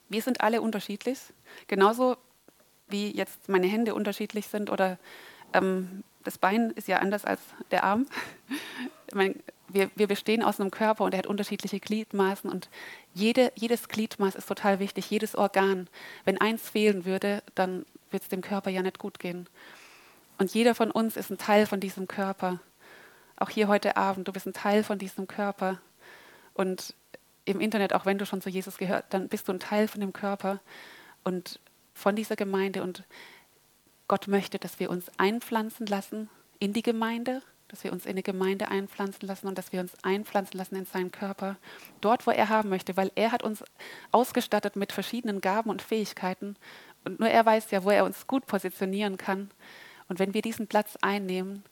[0.09, 1.19] Wir sind alle unterschiedlich,
[1.67, 2.17] genauso
[2.87, 4.97] wie jetzt meine Hände unterschiedlich sind oder
[5.53, 8.05] ähm, das Bein ist ja anders als der Arm.
[9.13, 9.35] Meine,
[9.67, 12.69] wir, wir, bestehen aus einem Körper und er hat unterschiedliche Gliedmaßen und
[13.13, 15.87] jede, jedes Gliedmaß ist total wichtig, jedes Organ.
[16.25, 19.47] Wenn eins fehlen würde, dann würde es dem Körper ja nicht gut gehen.
[20.37, 22.59] Und jeder von uns ist ein Teil von diesem Körper.
[23.35, 25.79] Auch hier heute Abend, du bist ein Teil von diesem Körper.
[26.53, 26.95] Und
[27.45, 30.01] im Internet, auch wenn du schon zu Jesus gehört, dann bist du ein Teil von
[30.01, 30.59] dem Körper
[31.23, 31.59] und
[31.93, 32.83] von dieser Gemeinde.
[32.83, 33.03] Und
[34.09, 38.23] Gott möchte, dass wir uns einpflanzen lassen in die Gemeinde, dass wir uns in die
[38.23, 41.55] Gemeinde einpflanzen lassen und dass wir uns einpflanzen lassen in seinen Körper,
[42.01, 43.63] dort, wo er haben möchte, weil er hat uns
[44.11, 46.57] ausgestattet mit verschiedenen Gaben und Fähigkeiten
[47.05, 49.51] und nur er weiß ja, wo er uns gut positionieren kann.
[50.07, 51.63] Und wenn wir diesen Platz einnehmen,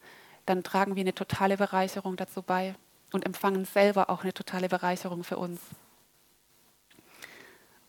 [0.45, 2.75] dann tragen wir eine totale Bereicherung dazu bei
[3.11, 5.59] und empfangen selber auch eine totale Bereicherung für uns.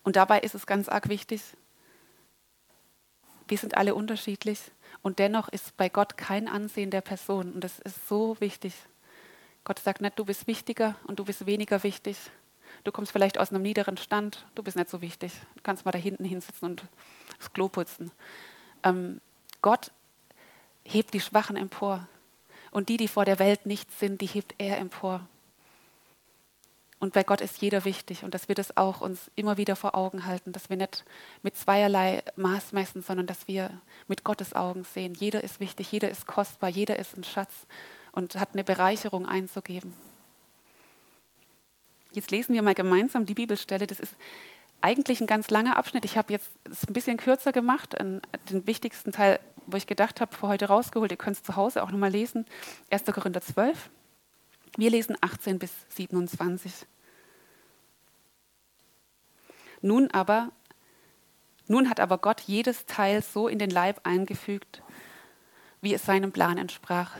[0.05, 1.43] Und dabei ist es ganz arg wichtig,
[3.49, 4.61] wir sind alle unterschiedlich
[5.03, 8.75] und dennoch ist bei Gott kein Ansehen der Person und das ist so wichtig.
[9.65, 12.17] Gott sagt nicht, du bist wichtiger und du bist weniger wichtig.
[12.85, 15.33] Du kommst vielleicht aus einem niederen Stand, du bist nicht so wichtig.
[15.57, 16.85] Du kannst mal da hinten hinsitzen und
[17.39, 18.11] das Klo putzen.
[18.83, 19.21] Ähm,
[19.63, 19.91] Gott
[20.85, 22.07] hebt die Schwachen empor.
[22.71, 25.27] Und die, die vor der Welt nichts sind, die hebt er empor.
[27.01, 29.95] Und bei Gott ist jeder wichtig und dass wir das auch uns immer wieder vor
[29.95, 31.05] Augen halten, dass wir nicht
[31.43, 33.71] mit zweierlei Maß messen, sondern dass wir
[34.09, 35.15] mit Gottes Augen sehen.
[35.15, 37.67] Jeder ist wichtig, jeder ist kostbar, jeder ist ein Schatz
[38.13, 39.95] und hat eine Bereicherung einzugeben.
[42.13, 43.87] Jetzt lesen wir mal gemeinsam die Bibelstelle.
[43.87, 44.17] Das ist
[44.81, 46.05] eigentlich ein ganz langer Abschnitt.
[46.05, 48.23] Ich habe jetzt es ein bisschen kürzer gemacht, den
[48.67, 49.39] wichtigsten Teil
[49.71, 52.47] wo ich gedacht habe, für heute rausgeholt, ihr könnt es zu Hause auch nochmal lesen.
[52.91, 53.05] 1.
[53.05, 53.91] Korinther 12.
[54.79, 56.87] Wir lesen 18 bis 27.
[59.81, 60.53] Nun aber,
[61.67, 64.85] nun hat aber Gott jedes Teil so in den Leib eingefügt,
[65.81, 67.17] wie es seinem Plan entsprach.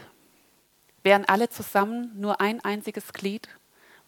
[1.03, 3.49] Wären alle zusammen nur ein einziges Glied,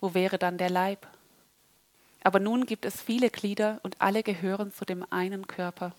[0.00, 1.08] wo wäre dann der Leib?
[2.22, 5.92] Aber nun gibt es viele Glieder und alle gehören zu dem einen Körper.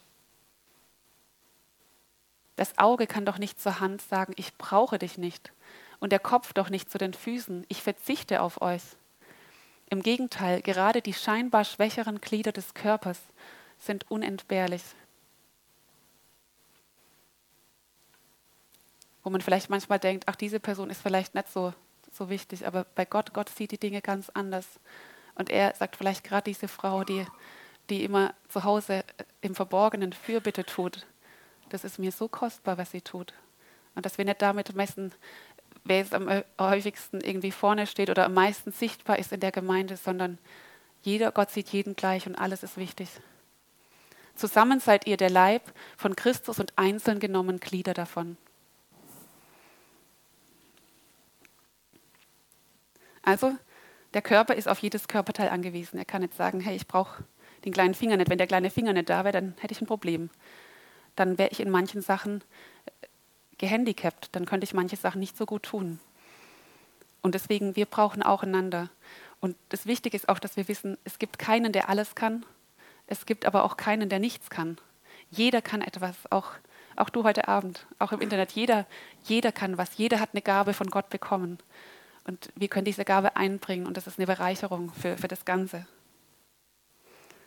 [2.55, 5.51] Das Auge kann doch nicht zur Hand sagen, ich brauche dich nicht.
[6.01, 8.81] Und der Kopf doch nicht zu den Füßen, ich verzichte auf euch.
[9.87, 13.19] Im Gegenteil, gerade die scheinbar schwächeren Glieder des Körpers
[13.77, 14.81] sind unentbehrlich.
[19.23, 21.71] Wo man vielleicht manchmal denkt, ach, diese Person ist vielleicht nicht so,
[22.11, 24.65] so wichtig, aber bei Gott, Gott sieht die Dinge ganz anders.
[25.35, 27.27] Und er sagt vielleicht gerade diese Frau, die,
[27.91, 29.03] die immer zu Hause
[29.41, 31.05] im Verborgenen Fürbitte tut,
[31.69, 33.35] das ist mir so kostbar, was sie tut.
[33.93, 35.13] Und dass wir nicht damit messen,
[35.83, 39.97] wer jetzt am häufigsten irgendwie vorne steht oder am meisten sichtbar ist in der Gemeinde,
[39.97, 40.37] sondern
[41.01, 43.09] jeder, Gott sieht jeden gleich und alles ist wichtig.
[44.35, 48.37] Zusammen seid ihr der Leib von Christus und einzeln genommen Glieder davon.
[53.23, 53.55] Also,
[54.13, 55.97] der Körper ist auf jedes Körperteil angewiesen.
[55.97, 57.23] Er kann nicht sagen, hey, ich brauche
[57.65, 58.29] den kleinen Finger nicht.
[58.29, 60.29] Wenn der kleine Finger nicht da wäre, dann hätte ich ein Problem
[61.15, 62.43] dann wäre ich in manchen Sachen
[63.61, 65.99] gehandicapt, dann könnte ich manche Sachen nicht so gut tun.
[67.21, 68.89] Und deswegen, wir brauchen auch einander.
[69.39, 72.45] Und das Wichtige ist auch, dass wir wissen, es gibt keinen, der alles kann.
[73.07, 74.77] Es gibt aber auch keinen, der nichts kann.
[75.29, 76.51] Jeder kann etwas, auch,
[76.95, 78.51] auch du heute Abend, auch im Internet.
[78.51, 78.85] Jeder,
[79.23, 79.97] jeder kann was.
[79.97, 81.59] Jeder hat eine Gabe von Gott bekommen.
[82.25, 85.87] Und wir können diese Gabe einbringen und das ist eine Bereicherung für, für das Ganze.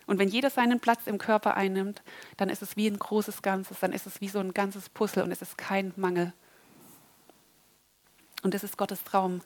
[0.06, 2.02] Und wenn jeder seinen Platz im Körper einnimmt,
[2.36, 5.22] dann ist es wie ein großes Ganzes, dann ist es wie so ein ganzes Puzzle
[5.22, 6.32] und es ist kein Mangel.
[8.42, 9.40] Und das ist Gottes Traum,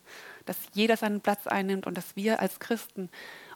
[0.44, 3.10] dass jeder seinen Platz einnimmt und dass wir als Christen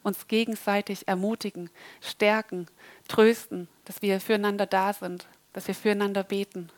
[0.04, 1.68] uns gegenseitig ermutigen,
[2.00, 2.68] stärken,
[3.08, 6.70] trösten, dass wir füreinander da sind, dass wir füreinander beten.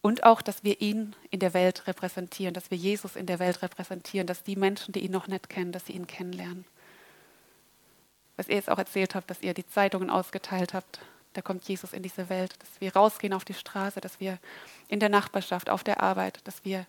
[0.00, 3.60] Und auch, dass wir ihn in der Welt repräsentieren, dass wir Jesus in der Welt
[3.60, 6.64] repräsentieren, dass die Menschen, die ihn noch nicht kennen, dass sie ihn kennenlernen.
[8.38, 11.00] Was ihr jetzt auch erzählt habt, dass ihr die Zeitungen ausgeteilt habt.
[11.34, 14.38] Da kommt Jesus in diese Welt, dass wir rausgehen auf die Straße, dass wir
[14.86, 16.86] in der Nachbarschaft, auf der Arbeit, dass wir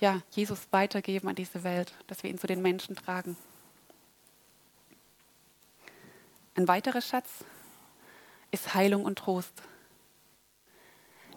[0.00, 3.36] ja, Jesus weitergeben an diese Welt, dass wir ihn zu den Menschen tragen.
[6.56, 7.44] Ein weiterer Schatz
[8.50, 9.62] ist Heilung und Trost.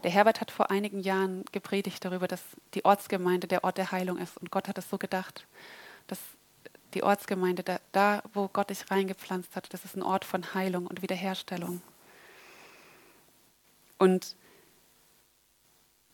[0.04, 2.44] Der Herbert hat vor einigen Jahren gepredigt darüber, dass
[2.76, 4.38] die Ortsgemeinde der Ort der Heilung ist.
[4.38, 5.46] Und Gott hat es so gedacht,
[6.08, 6.20] dass
[6.98, 10.88] die Ortsgemeinde, da, da, wo Gott dich reingepflanzt hat, das ist ein Ort von Heilung
[10.88, 11.82] und Wiederherstellung.
[14.00, 14.36] Und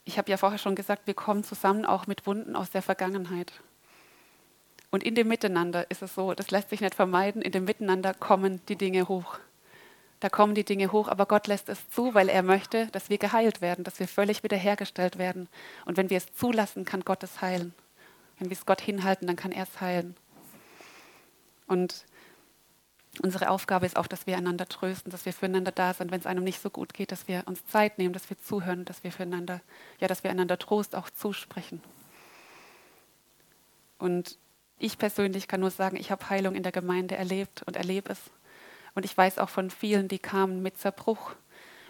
[0.04, 3.54] ich habe ja vorher schon gesagt, wir kommen zusammen auch mit Wunden aus der Vergangenheit.
[4.92, 8.14] Und in dem Miteinander ist es so, das lässt sich nicht vermeiden, in dem Miteinander
[8.14, 9.40] kommen die Dinge hoch.
[10.20, 13.18] Da kommen die Dinge hoch, aber Gott lässt es zu, weil er möchte, dass wir
[13.18, 15.48] geheilt werden, dass wir völlig wiederhergestellt werden.
[15.86, 17.74] Und wenn wir es zulassen, kann Gott es heilen.
[18.38, 20.16] Wenn wir es Gott hinhalten, dann kann er es heilen.
[21.68, 22.06] Und
[23.22, 26.26] unsere Aufgabe ist auch, dass wir einander trösten, dass wir füreinander da sind, wenn es
[26.26, 29.12] einem nicht so gut geht, dass wir uns Zeit nehmen, dass wir zuhören, dass wir
[29.12, 29.62] füreinander,
[30.00, 31.82] ja, dass wir einander Trost auch zusprechen.
[34.00, 34.38] Und
[34.80, 38.20] ich persönlich kann nur sagen, ich habe Heilung in der Gemeinde erlebt und erlebe es.
[38.96, 41.32] Und ich weiß auch von vielen, die kamen mit Zerbruch,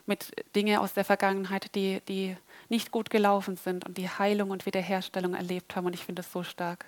[0.06, 2.38] mit Dingen aus der Vergangenheit, die, die
[2.70, 5.86] nicht gut gelaufen sind und die Heilung und Wiederherstellung erlebt haben.
[5.86, 6.86] Und ich finde es so stark.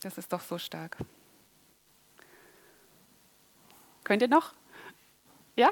[0.00, 0.96] Das ist doch so stark.
[4.04, 4.54] Könnt ihr noch?
[5.56, 5.70] Ja?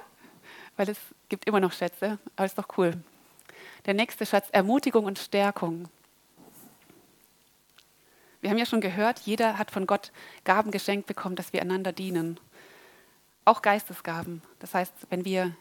[0.76, 0.98] Weil es
[1.28, 3.02] gibt immer noch Schätze, aber ist doch cool.
[3.86, 5.88] Der nächste Schatz, Ermutigung und Stärkung.
[8.40, 10.12] Wir haben ja schon gehört, jeder hat von Gott
[10.44, 12.38] Gaben geschenkt bekommen, dass wir einander dienen.
[13.44, 14.42] Auch Geistesgaben.
[14.60, 15.56] Das heißt, wenn wir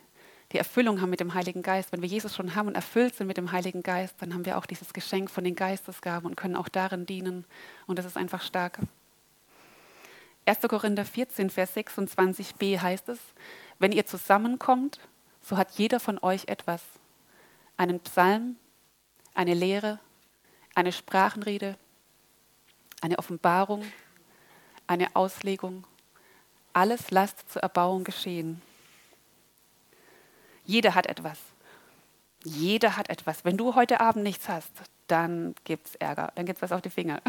[0.54, 3.28] die Erfüllung haben mit dem Heiligen Geist, wenn wir Jesus schon haben und erfüllt sind
[3.28, 6.56] mit dem Heiligen Geist, dann haben wir auch dieses Geschenk von den Geistesgaben und können
[6.56, 7.46] auch darin dienen.
[7.86, 8.80] Und das ist einfach stark.
[10.46, 10.60] 1.
[10.62, 13.20] Korinther 14, Vers 26b heißt es,
[13.80, 15.02] wenn ihr zusammenkommt,
[15.42, 16.82] so hat jeder von euch etwas.
[17.76, 18.56] Einen Psalm,
[19.34, 20.00] eine Lehre,
[20.74, 21.78] eine Sprachenrede,
[23.02, 23.84] eine Offenbarung,
[24.88, 25.84] eine Auslegung.
[26.72, 28.62] Alles lasst zur Erbauung geschehen.
[30.68, 31.40] Jeder hat etwas.
[32.44, 33.46] Jeder hat etwas.
[33.46, 34.70] Wenn du heute Abend nichts hast,
[35.08, 37.22] dann gibt es Ärger, dann gibt es was auf die Finger.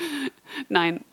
[0.68, 1.04] Nein,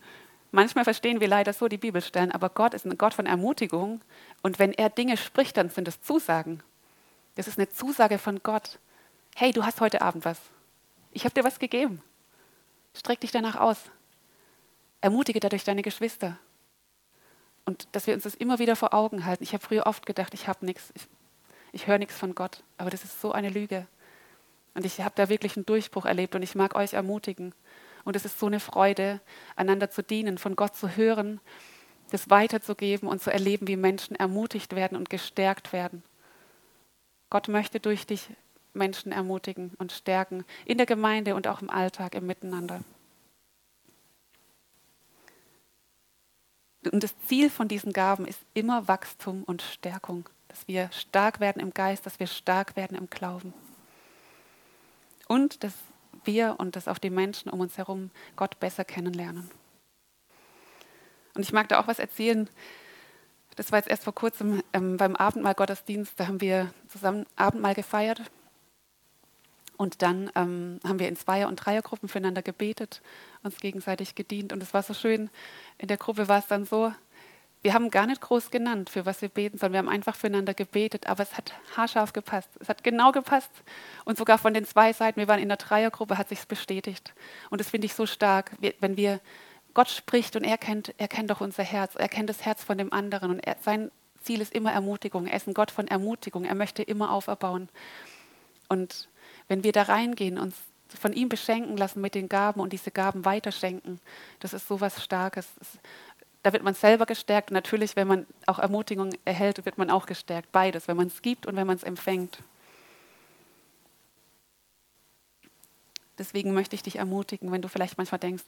[0.51, 4.01] manchmal verstehen wir leider so die Bibelstellen, aber Gott ist ein Gott von Ermutigung
[4.41, 6.63] und wenn er Dinge spricht, dann sind es Zusagen.
[7.35, 8.79] Das ist eine Zusage von Gott.
[9.35, 10.39] Hey, du hast heute Abend was.
[11.11, 12.01] Ich habe dir was gegeben.
[12.95, 13.77] Streck dich danach aus.
[15.01, 16.39] Ermutige dadurch deine Geschwister.
[17.63, 19.43] Und dass wir uns das immer wieder vor Augen halten.
[19.43, 20.91] Ich habe früher oft gedacht, ich habe nichts,
[21.71, 22.63] ich, höre nichts von Gott.
[22.77, 23.87] Aber das ist so eine Lüge.
[24.73, 27.53] Und ich habe da wirklich einen Durchbruch erlebt und ich mag euch ermutigen.
[28.05, 29.19] Und es ist so eine Freude,
[29.55, 31.39] einander zu dienen, von Gott zu hören,
[32.11, 36.03] das weiterzugeben und zu erleben, wie Menschen ermutigt werden und gestärkt werden.
[37.29, 38.29] Gott möchte durch dich
[38.73, 42.81] Menschen ermutigen und stärken, in der Gemeinde und auch im Alltag, im Miteinander.
[46.91, 51.61] Und das Ziel von diesen Gaben ist immer Wachstum und Stärkung, dass wir stark werden
[51.61, 53.53] im Geist, dass wir stark werden im Glauben.
[55.27, 55.73] Und dass
[56.25, 59.49] wir und dass auch die Menschen um uns herum Gott besser kennenlernen.
[61.35, 62.49] Und ich mag da auch was erzählen.
[63.55, 67.75] Das war jetzt erst vor kurzem ähm, beim Abendmahl Gottesdienst, da haben wir zusammen Abendmahl
[67.75, 68.21] gefeiert
[69.79, 73.01] und dann ähm, haben wir in Zweier- und Dreiergruppen füreinander gebetet,
[73.43, 74.51] uns gegenseitig gedient.
[74.51, 75.29] Und es war so schön.
[75.77, 76.91] In der Gruppe war es dann so,
[77.61, 80.53] wir haben gar nicht groß genannt, für was wir beten, sondern wir haben einfach füreinander
[80.53, 81.07] gebetet.
[81.07, 82.49] Aber es hat haarscharf gepasst.
[82.59, 83.51] Es hat genau gepasst.
[84.05, 87.13] Und sogar von den zwei Seiten, wir waren in der Dreiergruppe, hat sich bestätigt.
[87.49, 89.19] Und das finde ich so stark, wenn wir
[89.73, 92.77] Gott spricht und er kennt, er kennt doch unser Herz, er kennt das Herz von
[92.77, 93.31] dem anderen.
[93.31, 93.91] Und er, sein
[94.21, 95.27] Ziel ist immer Ermutigung.
[95.27, 96.45] Er ist ein Gott von Ermutigung.
[96.45, 97.69] Er möchte immer auferbauen.
[98.69, 99.09] Und
[99.47, 100.55] wenn wir da reingehen, uns
[100.99, 103.99] von ihm beschenken lassen mit den Gaben und diese Gaben weiterschenken,
[104.39, 105.47] das ist so was Starkes.
[106.43, 107.51] Da wird man selber gestärkt.
[107.51, 110.51] Natürlich, wenn man auch Ermutigung erhält, wird man auch gestärkt.
[110.51, 112.39] Beides, wenn man es gibt und wenn man es empfängt.
[116.17, 118.43] Deswegen möchte ich dich ermutigen, wenn du vielleicht manchmal denkst,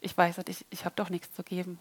[0.00, 1.80] ich weiß nicht, ich, ich habe doch nichts zu geben.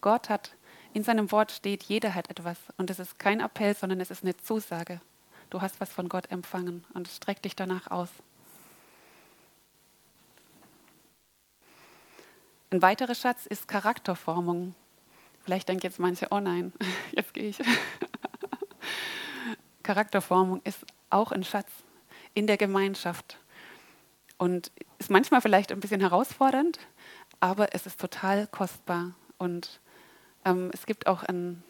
[0.00, 0.52] Gott hat,
[0.92, 2.58] in seinem Wort steht, jeder hat etwas.
[2.76, 5.00] Und es ist kein Appell, sondern es ist eine Zusage.
[5.48, 8.10] Du hast was von Gott empfangen und streck dich danach aus.
[12.72, 14.74] Ein weiterer Schatz ist Charakterformung.
[15.44, 16.72] Vielleicht denken jetzt manche, oh nein,
[17.12, 17.58] jetzt gehe ich.
[19.82, 21.68] Charakterformung ist auch ein Schatz
[22.32, 23.36] in der Gemeinschaft
[24.38, 26.78] und ist manchmal vielleicht ein bisschen herausfordernd,
[27.40, 29.80] aber es ist total kostbar und
[30.44, 31.62] Ähm, es gibt auch einen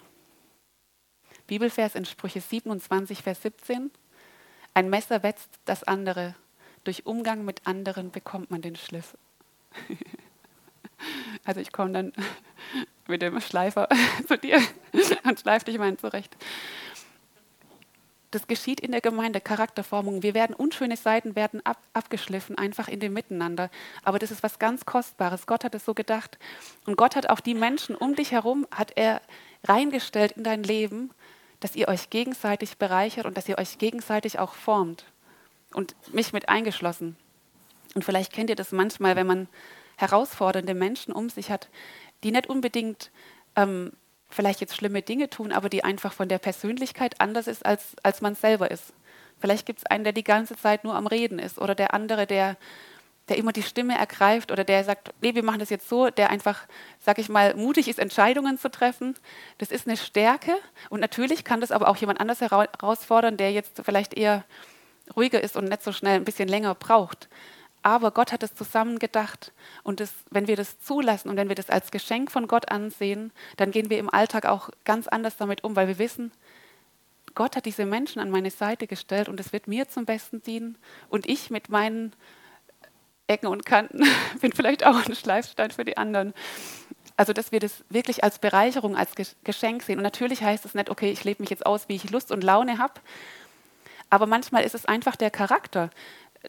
[1.46, 3.90] Bibelvers in Sprüche 27, Vers 17.
[4.72, 6.34] Ein Messer wetzt das andere.
[6.84, 9.14] Durch Umgang mit anderen bekommt man den Schliff.
[11.45, 12.12] also ich komme dann
[13.07, 13.88] mit dem Schleifer
[14.28, 14.61] zu dir
[15.24, 16.36] und schleife dich mal zurecht.
[18.32, 20.22] Das geschieht in der Gemeinde, Charakterformung.
[20.22, 23.70] Wir werden, unschöne Seiten werden ab, abgeschliffen, einfach in dem Miteinander.
[24.05, 25.47] Aber das ist was ganz Kostbares.
[25.47, 26.38] Gott hat es so gedacht.
[26.86, 29.20] Und Gott hat auch die Menschen um dich herum, hat er
[29.64, 31.11] reingestellt in dein Leben,
[31.61, 35.05] dass ihr euch gegenseitig bereichert und dass ihr euch gegenseitig auch formt.
[35.74, 37.16] Und mich mit eingeschlossen.
[37.95, 39.49] Und vielleicht kennt ihr das manchmal, wenn man
[39.97, 41.68] herausfordernde Menschen um sich hat,
[42.24, 43.11] die nicht unbedingt
[43.57, 43.93] ähm,
[44.32, 48.20] vielleicht jetzt schlimme Dinge tun, aber die einfach von der Persönlichkeit anders ist, als, als
[48.20, 48.93] man selber ist.
[49.38, 52.26] Vielleicht gibt es einen, der die ganze Zeit nur am Reden ist oder der andere,
[52.26, 52.57] der,
[53.28, 56.30] der immer die Stimme ergreift oder der sagt, nee, wir machen das jetzt so, der
[56.30, 56.66] einfach,
[57.01, 59.14] sag ich mal, mutig ist, Entscheidungen zu treffen.
[59.59, 60.55] Das ist eine Stärke
[60.90, 64.45] und natürlich kann das aber auch jemand anders herausfordern, der jetzt vielleicht eher
[65.16, 67.28] ruhiger ist und nicht so schnell ein bisschen länger braucht.
[67.83, 69.53] Aber Gott hat es zusammen gedacht.
[69.83, 73.33] Und das, wenn wir das zulassen und wenn wir das als Geschenk von Gott ansehen,
[73.57, 76.33] dann gehen wir im Alltag auch ganz anders damit um, weil wir wissen,
[77.35, 80.78] Gott hat diese Menschen an meine Seite gestellt und es wird mir zum Besten dienen.
[81.09, 82.12] Und ich mit meinen
[83.26, 84.05] Ecken und Kanten
[84.41, 86.35] bin vielleicht auch ein Schleifstein für die anderen.
[87.16, 89.12] Also, dass wir das wirklich als Bereicherung, als
[89.45, 89.99] Geschenk sehen.
[89.99, 92.45] Und natürlich heißt es nicht, okay, ich lebe mich jetzt aus, wie ich Lust und
[92.45, 92.95] Laune habe.
[94.11, 95.91] Aber manchmal ist es einfach der Charakter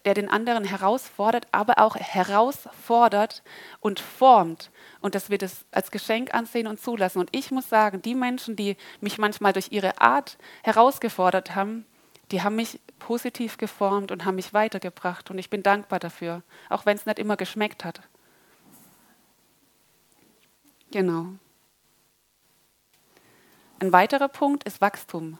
[0.04, 3.42] der den anderen herausfordert, aber auch herausfordert
[3.80, 4.70] und formt.
[5.00, 7.18] Und dass wir das als Geschenk ansehen und zulassen.
[7.18, 11.86] Und ich muss sagen, die Menschen, die mich manchmal durch ihre Art herausgefordert haben,
[12.30, 15.30] die haben mich positiv geformt und haben mich weitergebracht.
[15.30, 18.00] Und ich bin dankbar dafür, auch wenn es nicht immer geschmeckt hat.
[20.90, 21.26] Genau.
[23.80, 25.38] Ein weiterer Punkt ist Wachstum.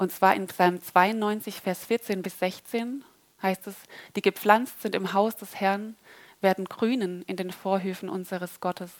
[0.00, 3.04] Und zwar in Psalm 92, Vers 14 bis 16
[3.42, 3.74] heißt es,
[4.16, 5.94] die gepflanzt sind im Haus des Herrn,
[6.40, 8.90] werden grünen in den Vorhöfen unseres Gottes.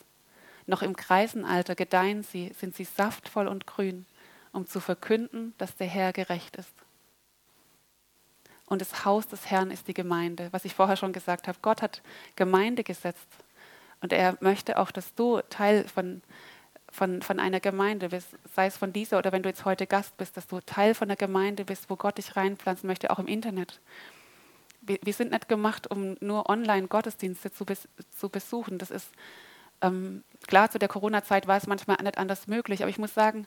[0.67, 4.05] Noch im Kreisenalter gedeihen sie, sind sie saftvoll und grün,
[4.53, 6.75] um zu verkünden, dass der Herr gerecht ist.
[8.67, 10.49] Und das Haus des Herrn ist die Gemeinde.
[10.51, 12.03] Was ich vorher schon gesagt habe, Gott hat
[12.37, 13.29] Gemeinde gesetzt.
[14.03, 16.21] Und er möchte auch, dass du Teil von
[16.91, 20.17] von, von einer Gemeinde bist, sei es von dieser oder wenn du jetzt heute Gast
[20.17, 23.27] bist, dass du Teil von einer Gemeinde bist, wo Gott dich reinpflanzen möchte, auch im
[23.27, 23.81] Internet.
[24.83, 28.79] Wir, wir sind nicht gemacht, um nur online Gottesdienste zu, bes, zu besuchen.
[28.79, 29.11] Das ist
[29.83, 33.47] ähm, klar, zu der Corona-Zeit war es manchmal nicht anders möglich, aber ich muss sagen,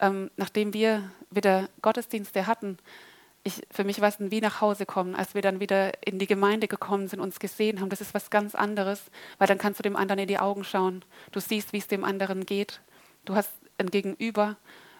[0.00, 2.78] ähm, nachdem wir wieder Gottesdienste hatten,
[3.46, 6.18] ich, für mich war es ein wie nach Hause kommen, als wir dann wieder in
[6.18, 7.90] die Gemeinde gekommen sind, uns gesehen haben.
[7.90, 9.02] Das ist was ganz anderes,
[9.38, 11.04] weil dann kannst du dem anderen in die Augen schauen.
[11.30, 12.80] Du siehst, wie es dem anderen geht.
[13.26, 14.56] Du hast ein Gegenüber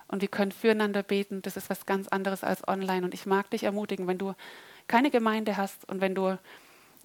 [0.08, 1.40] und wir können füreinander beten.
[1.40, 3.06] Das ist was ganz anderes als online.
[3.06, 4.34] Und ich mag dich ermutigen, wenn du
[4.88, 6.38] keine Gemeinde hast und wenn du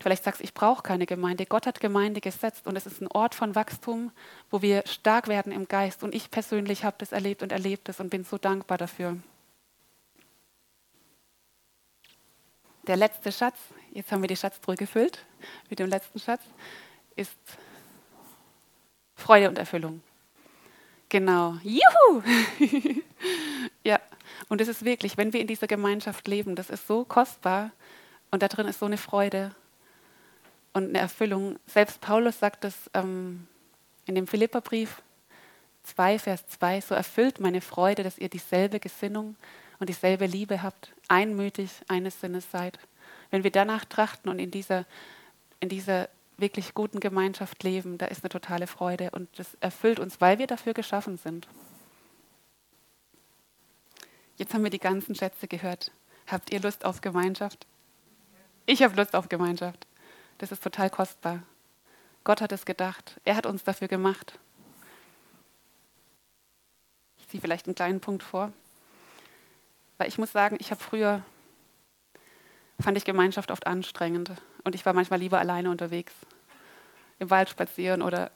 [0.01, 1.45] vielleicht sagst, ich brauche keine Gemeinde.
[1.45, 4.11] Gott hat Gemeinde gesetzt und es ist ein Ort von Wachstum,
[4.51, 6.03] wo wir stark werden im Geist.
[6.03, 9.17] Und ich persönlich habe das erlebt und erlebt es und bin so dankbar dafür.
[12.87, 13.57] Der letzte Schatz,
[13.91, 15.25] jetzt haben wir die Schatztruhe gefüllt
[15.69, 16.41] mit dem letzten Schatz,
[17.15, 17.37] ist
[19.15, 20.01] Freude und Erfüllung.
[21.09, 21.57] Genau.
[21.63, 22.21] Juhu!
[23.83, 23.99] ja,
[24.47, 27.71] und es ist wirklich, wenn wir in dieser Gemeinschaft leben, das ist so kostbar
[28.31, 29.55] und da drin ist so eine Freude
[30.73, 31.57] und eine Erfüllung.
[31.65, 33.47] Selbst Paulus sagt das ähm,
[34.05, 35.01] in dem Philipperbrief
[35.83, 39.35] 2, Vers 2, so erfüllt meine Freude, dass ihr dieselbe Gesinnung
[39.79, 42.79] und dieselbe Liebe habt, einmütig eines Sinnes seid.
[43.31, 44.85] Wenn wir danach trachten und in dieser,
[45.59, 50.21] in dieser wirklich guten Gemeinschaft leben, da ist eine totale Freude und das erfüllt uns,
[50.21, 51.47] weil wir dafür geschaffen sind.
[54.37, 55.91] Jetzt haben wir die ganzen Schätze gehört.
[56.27, 57.65] Habt ihr Lust auf Gemeinschaft?
[58.65, 59.85] Ich habe Lust auf Gemeinschaft.
[60.37, 61.43] Das ist total kostbar.
[62.23, 63.19] Gott hat es gedacht.
[63.25, 64.39] Er hat uns dafür gemacht.
[67.17, 68.53] Ich ziehe vielleicht einen kleinen Punkt vor.
[69.99, 71.21] Weil ich muss sagen, ich habe früher,
[72.79, 74.31] fand ich Gemeinschaft oft anstrengend.
[74.63, 76.13] Und ich war manchmal lieber alleine unterwegs,
[77.19, 78.31] im Wald spazieren oder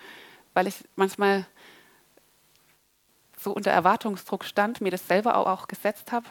[0.54, 1.46] weil ich manchmal
[3.38, 6.26] so unter Erwartungsdruck stand, mir das selber auch, auch gesetzt habe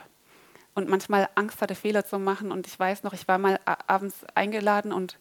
[0.75, 2.51] und manchmal Angst hatte, Fehler zu machen.
[2.51, 5.17] Und ich weiß noch, ich war mal abends eingeladen und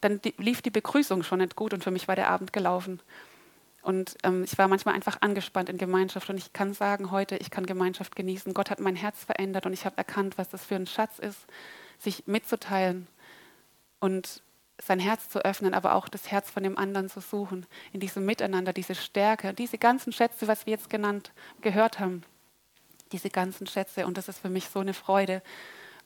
[0.00, 3.00] dann lief die Begrüßung schon nicht gut und für mich war der Abend gelaufen.
[3.86, 6.28] Und ähm, ich war manchmal einfach angespannt in Gemeinschaft.
[6.28, 8.52] Und ich kann sagen heute, ich kann Gemeinschaft genießen.
[8.52, 11.46] Gott hat mein Herz verändert und ich habe erkannt, was das für ein Schatz ist,
[12.00, 13.06] sich mitzuteilen
[14.00, 14.42] und
[14.82, 18.26] sein Herz zu öffnen, aber auch das Herz von dem anderen zu suchen, in diesem
[18.26, 21.30] Miteinander, diese Stärke, diese ganzen Schätze, was wir jetzt genannt,
[21.60, 22.24] gehört haben,
[23.12, 24.04] diese ganzen Schätze.
[24.04, 25.42] Und das ist für mich so eine Freude.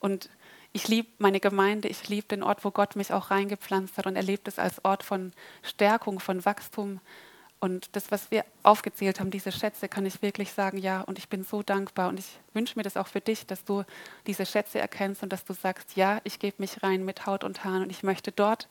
[0.01, 0.28] Und
[0.74, 4.16] ich liebe meine Gemeinde, ich liebe den Ort, wo Gott mich auch reingepflanzt hat und
[4.16, 7.01] erlebt es als Ort von Stärkung, von Wachstum,
[7.61, 11.29] und das, was wir aufgezählt haben, diese Schätze, kann ich wirklich sagen, ja, und ich
[11.29, 12.09] bin so dankbar.
[12.09, 13.85] Und ich wünsche mir das auch für dich, dass du
[14.27, 17.63] diese Schätze erkennst und dass du sagst, ja, ich gebe mich rein mit Haut und
[17.63, 18.67] Haaren und ich möchte dort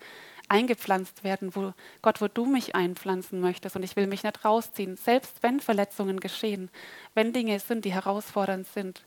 [0.48, 3.76] eingepflanzt werden, wo Gott, wo du mich einpflanzen möchtest.
[3.76, 6.72] Und ich will mich nicht rausziehen, selbst wenn Verletzungen geschehen,
[7.14, 9.06] wenn Dinge sind, die herausfordernd sind,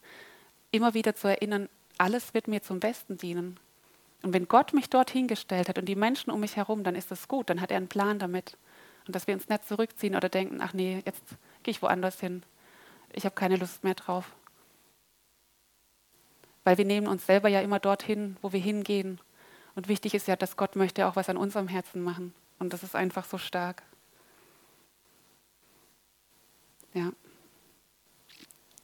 [0.71, 1.69] immer wieder zu erinnern,
[1.99, 3.59] alles wird mir zum Besten dienen.
[4.23, 7.11] Und wenn Gott mich dort hingestellt hat und die Menschen um mich herum, dann ist
[7.11, 8.57] das gut, dann hat er einen Plan damit.
[9.07, 11.23] Und dass wir uns nicht zurückziehen oder denken, ach nee, jetzt
[11.63, 12.43] gehe ich woanders hin.
[13.13, 14.33] Ich habe keine Lust mehr drauf.
[16.65, 19.21] Weil wir nehmen uns selber ja immer dorthin, wo wir hingehen.
[19.75, 22.35] Und wichtig ist ja, dass Gott möchte auch was an unserem Herzen machen.
[22.59, 23.83] Und das ist einfach so stark.
[26.95, 27.13] Ja.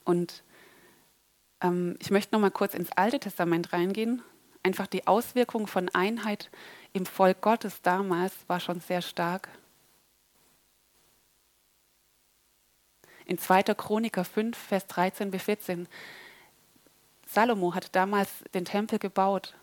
[0.03, 0.43] Und
[1.61, 4.21] ähm, ich möchte noch mal kurz ins Alte Testament reingehen.
[4.63, 6.49] Einfach die Auswirkung von Einheit
[6.91, 9.49] im Volk Gottes damals war schon sehr stark.
[13.29, 13.61] In 2.
[13.75, 15.87] Chroniker 5, Vers 13 bis 14.
[17.27, 19.53] Salomo hat damals den Tempel gebaut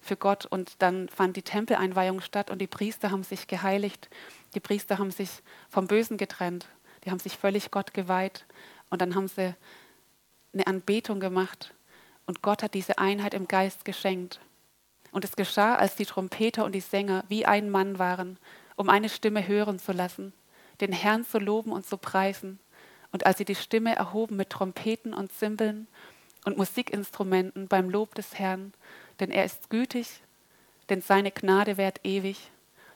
[0.00, 4.08] für Gott und dann fand die Tempeleinweihung statt und die Priester haben sich geheiligt.
[4.54, 5.28] Die Priester haben sich
[5.68, 6.66] vom Bösen getrennt.
[7.04, 8.46] Die haben sich völlig Gott geweiht
[8.88, 9.54] und dann haben sie
[10.54, 11.74] eine Anbetung gemacht
[12.24, 14.40] und Gott hat diese Einheit im Geist geschenkt.
[15.12, 18.38] Und es geschah, als die Trompeter und die Sänger wie ein Mann waren,
[18.76, 20.32] um eine Stimme hören zu lassen,
[20.80, 22.58] den Herrn zu loben und zu preisen.
[23.12, 25.88] Und als sie die Stimme erhoben mit Trompeten und Zimbeln
[26.44, 28.72] und Musikinstrumenten beim Lob des Herrn,
[29.18, 30.22] denn er ist gütig,
[30.88, 32.50] denn seine Gnade währt ewig,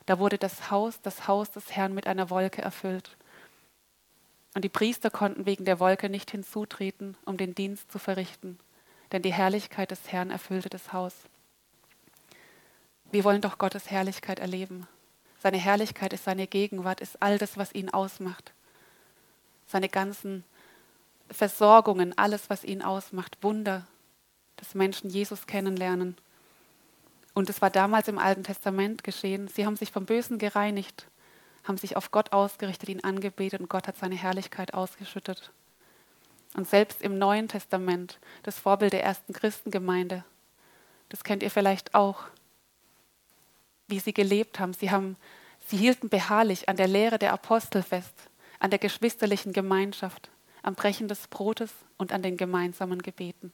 [0.05, 3.17] da wurde das Haus, das Haus des Herrn mit einer Wolke erfüllt.
[4.53, 8.57] Und die Priester konnten wegen der Wolke nicht hinzutreten, um den Dienst zu verrichten,
[9.11, 11.13] denn die Herrlichkeit des Herrn erfüllte das Haus.
[13.11, 14.87] Wir wollen doch Gottes Herrlichkeit erleben.
[15.39, 18.53] Seine Herrlichkeit ist seine Gegenwart, ist all das, was ihn ausmacht
[19.65, 20.43] seine ganzen
[21.29, 23.87] Versorgungen, alles, was ihn ausmacht, Wunder,
[24.57, 26.15] dass Menschen Jesus kennenlernen.
[27.33, 29.47] Und es war damals im Alten Testament geschehen.
[29.47, 31.07] Sie haben sich vom Bösen gereinigt,
[31.63, 35.51] haben sich auf Gott ausgerichtet, ihn angebetet und Gott hat seine Herrlichkeit ausgeschüttet.
[36.55, 40.23] Und selbst im Neuen Testament, das Vorbild der ersten Christengemeinde,
[41.09, 42.23] das kennt ihr vielleicht auch,
[43.87, 44.73] wie sie gelebt haben.
[44.73, 45.17] Sie, haben,
[45.67, 48.29] sie hielten beharrlich an der Lehre der Apostel fest
[48.59, 50.29] an der geschwisterlichen Gemeinschaft,
[50.63, 53.53] am Brechen des Brotes und an den gemeinsamen Gebeten.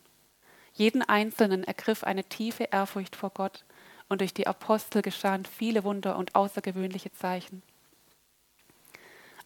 [0.74, 3.66] Jeden Einzelnen ergriff eine tiefe Ehrfurcht vor Gott
[4.10, 7.62] und durch die Apostel geschahen viele Wunder und außergewöhnliche Zeichen.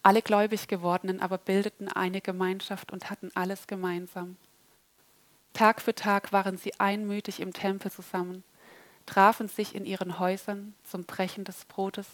[0.03, 4.38] Alle gläubig gewordenen aber bildeten eine Gemeinschaft und hatten alles gemeinsam.
[5.53, 8.43] Tag für Tag waren sie einmütig im Tempel zusammen,
[9.06, 12.08] trafen sich in ihren Häusern zum Brechen des Brotes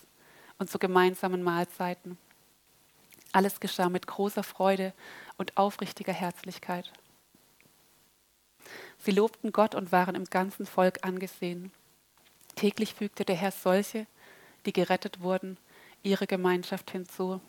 [0.57, 2.17] und zu gemeinsamen Mahlzeiten.
[3.31, 4.93] Alles geschah mit großer Freude
[5.37, 6.91] und aufrichtiger Herzlichkeit.
[8.97, 11.71] Sie lobten Gott und waren im ganzen Volk angesehen.
[12.55, 14.05] Täglich fügte der Herr solche,
[14.65, 15.57] die gerettet wurden,
[16.03, 17.41] ihre Gemeinschaft hinzu.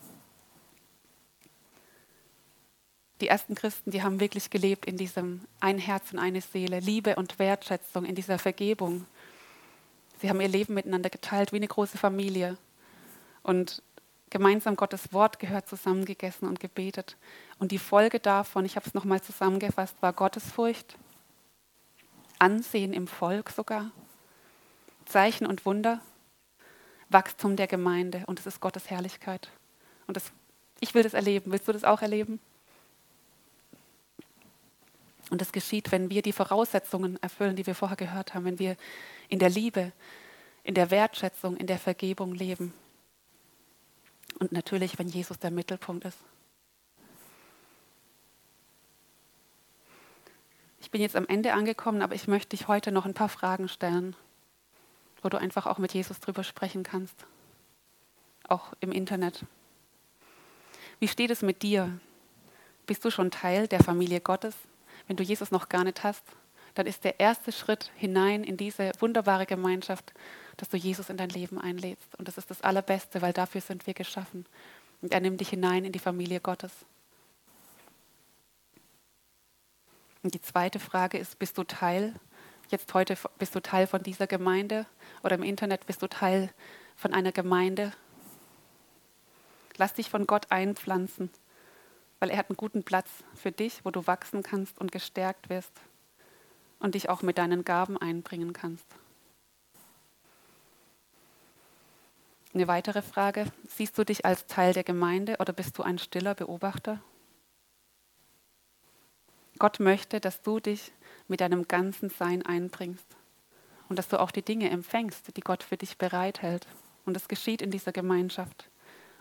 [3.20, 7.16] Die ersten Christen, die haben wirklich gelebt in diesem ein Herz und eine Seele, Liebe
[7.16, 9.06] und Wertschätzung, in dieser Vergebung.
[10.20, 12.56] Sie haben ihr Leben miteinander geteilt wie eine große Familie.
[13.42, 13.82] Und
[14.32, 17.18] gemeinsam Gottes Wort gehört, zusammengegessen und gebetet.
[17.58, 20.96] Und die Folge davon, ich habe es nochmal zusammengefasst, war Gottesfurcht,
[22.38, 23.92] Ansehen im Volk sogar,
[25.04, 26.00] Zeichen und Wunder,
[27.10, 29.50] Wachstum der Gemeinde und es ist Gottes Herrlichkeit.
[30.06, 30.32] Und das,
[30.80, 31.52] ich will das erleben.
[31.52, 32.40] Willst du das auch erleben?
[35.30, 38.76] Und das geschieht, wenn wir die Voraussetzungen erfüllen, die wir vorher gehört haben, wenn wir
[39.28, 39.92] in der Liebe,
[40.64, 42.72] in der Wertschätzung, in der Vergebung leben.
[44.38, 46.18] Und natürlich, wenn Jesus der Mittelpunkt ist.
[50.80, 53.68] Ich bin jetzt am Ende angekommen, aber ich möchte dich heute noch ein paar Fragen
[53.68, 54.16] stellen,
[55.22, 57.26] wo du einfach auch mit Jesus drüber sprechen kannst.
[58.48, 59.44] Auch im Internet.
[60.98, 61.98] Wie steht es mit dir?
[62.86, 64.56] Bist du schon Teil der Familie Gottes,
[65.06, 66.24] wenn du Jesus noch gar nicht hast?
[66.74, 70.12] dann ist der erste Schritt hinein in diese wunderbare Gemeinschaft,
[70.56, 72.14] dass du Jesus in dein Leben einlädst.
[72.18, 74.46] Und das ist das Allerbeste, weil dafür sind wir geschaffen.
[75.00, 76.72] Und er nimmt dich hinein in die Familie Gottes.
[80.22, 82.14] Und die zweite Frage ist, bist du Teil
[82.72, 84.86] jetzt heute bist du Teil von dieser Gemeinde
[85.22, 86.50] oder im Internet bist du Teil
[86.96, 87.92] von einer Gemeinde.
[89.76, 91.30] Lass dich von Gott einpflanzen,
[92.18, 95.72] weil er hat einen guten Platz für dich, wo du wachsen kannst und gestärkt wirst
[96.78, 98.86] und dich auch mit deinen Gaben einbringen kannst.
[102.54, 106.34] Eine weitere Frage, siehst du dich als Teil der Gemeinde oder bist du ein stiller
[106.34, 107.00] Beobachter?
[109.58, 110.92] Gott möchte, dass du dich
[111.28, 113.06] mit deinem ganzen Sein einbringst
[113.88, 116.66] und dass du auch die Dinge empfängst, die Gott für dich bereithält.
[117.06, 118.68] Und es geschieht in dieser Gemeinschaft.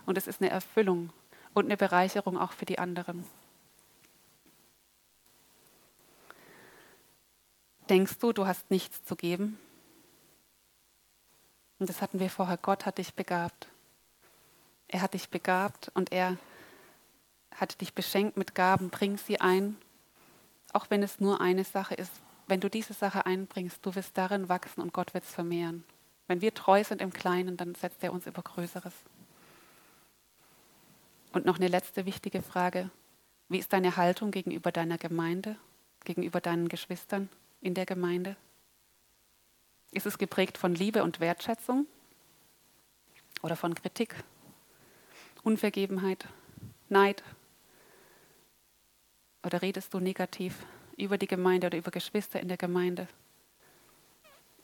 [0.04, 1.10] Und es ist eine Erfüllung
[1.54, 3.24] und eine Bereicherung auch für die anderen.
[7.88, 9.58] Denkst du, du hast nichts zu geben?
[11.82, 12.58] Und das hatten wir vorher.
[12.58, 13.66] Gott hat dich begabt.
[14.86, 16.36] Er hat dich begabt und er
[17.56, 18.88] hat dich beschenkt mit Gaben.
[18.88, 19.76] Bring sie ein,
[20.72, 22.12] auch wenn es nur eine Sache ist.
[22.46, 25.82] Wenn du diese Sache einbringst, du wirst darin wachsen und Gott wird es vermehren.
[26.28, 28.94] Wenn wir treu sind im Kleinen, dann setzt er uns über Größeres.
[31.32, 32.90] Und noch eine letzte wichtige Frage.
[33.48, 35.56] Wie ist deine Haltung gegenüber deiner Gemeinde,
[36.04, 37.28] gegenüber deinen Geschwistern
[37.60, 38.36] in der Gemeinde?
[39.92, 41.86] Ist es geprägt von Liebe und Wertschätzung
[43.42, 44.14] oder von Kritik,
[45.42, 46.26] Unvergebenheit,
[46.88, 47.22] Neid?
[49.44, 50.64] Oder redest du negativ
[50.96, 53.06] über die Gemeinde oder über Geschwister in der Gemeinde?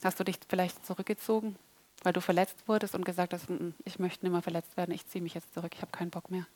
[0.02, 1.56] Hast du dich vielleicht zurückgezogen,
[2.04, 3.48] weil du verletzt wurdest und gesagt hast,
[3.84, 6.30] ich möchte nicht mehr verletzt werden, ich ziehe mich jetzt zurück, ich habe keinen Bock
[6.30, 6.46] mehr?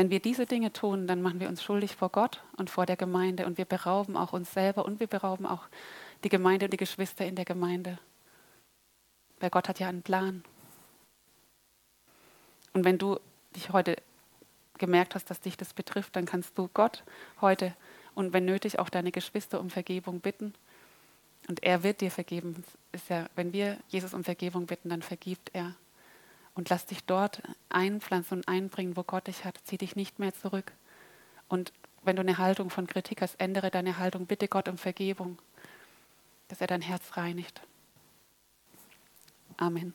[0.00, 2.96] Wenn wir diese Dinge tun, dann machen wir uns schuldig vor Gott und vor der
[2.96, 5.64] Gemeinde und wir berauben auch uns selber und wir berauben auch
[6.24, 7.98] die Gemeinde und die Geschwister in der Gemeinde.
[9.40, 10.42] Weil Gott hat ja einen Plan.
[12.72, 13.20] Und wenn du
[13.54, 13.94] dich heute
[14.78, 17.04] gemerkt hast, dass dich das betrifft, dann kannst du Gott
[17.42, 17.74] heute
[18.14, 20.54] und wenn nötig auch deine Geschwister um Vergebung bitten.
[21.46, 22.64] Und er wird dir vergeben.
[22.92, 25.74] Ist ja, wenn wir Jesus um Vergebung bitten, dann vergibt er.
[26.54, 29.58] Und lass dich dort einpflanzen und einbringen, wo Gott dich hat.
[29.64, 30.72] Zieh dich nicht mehr zurück.
[31.48, 31.72] Und
[32.02, 34.26] wenn du eine Haltung von Kritik hast, ändere deine Haltung.
[34.26, 35.38] Bitte Gott um Vergebung
[36.50, 37.62] dass er dein Herz reinigt.
[39.56, 39.94] Amen.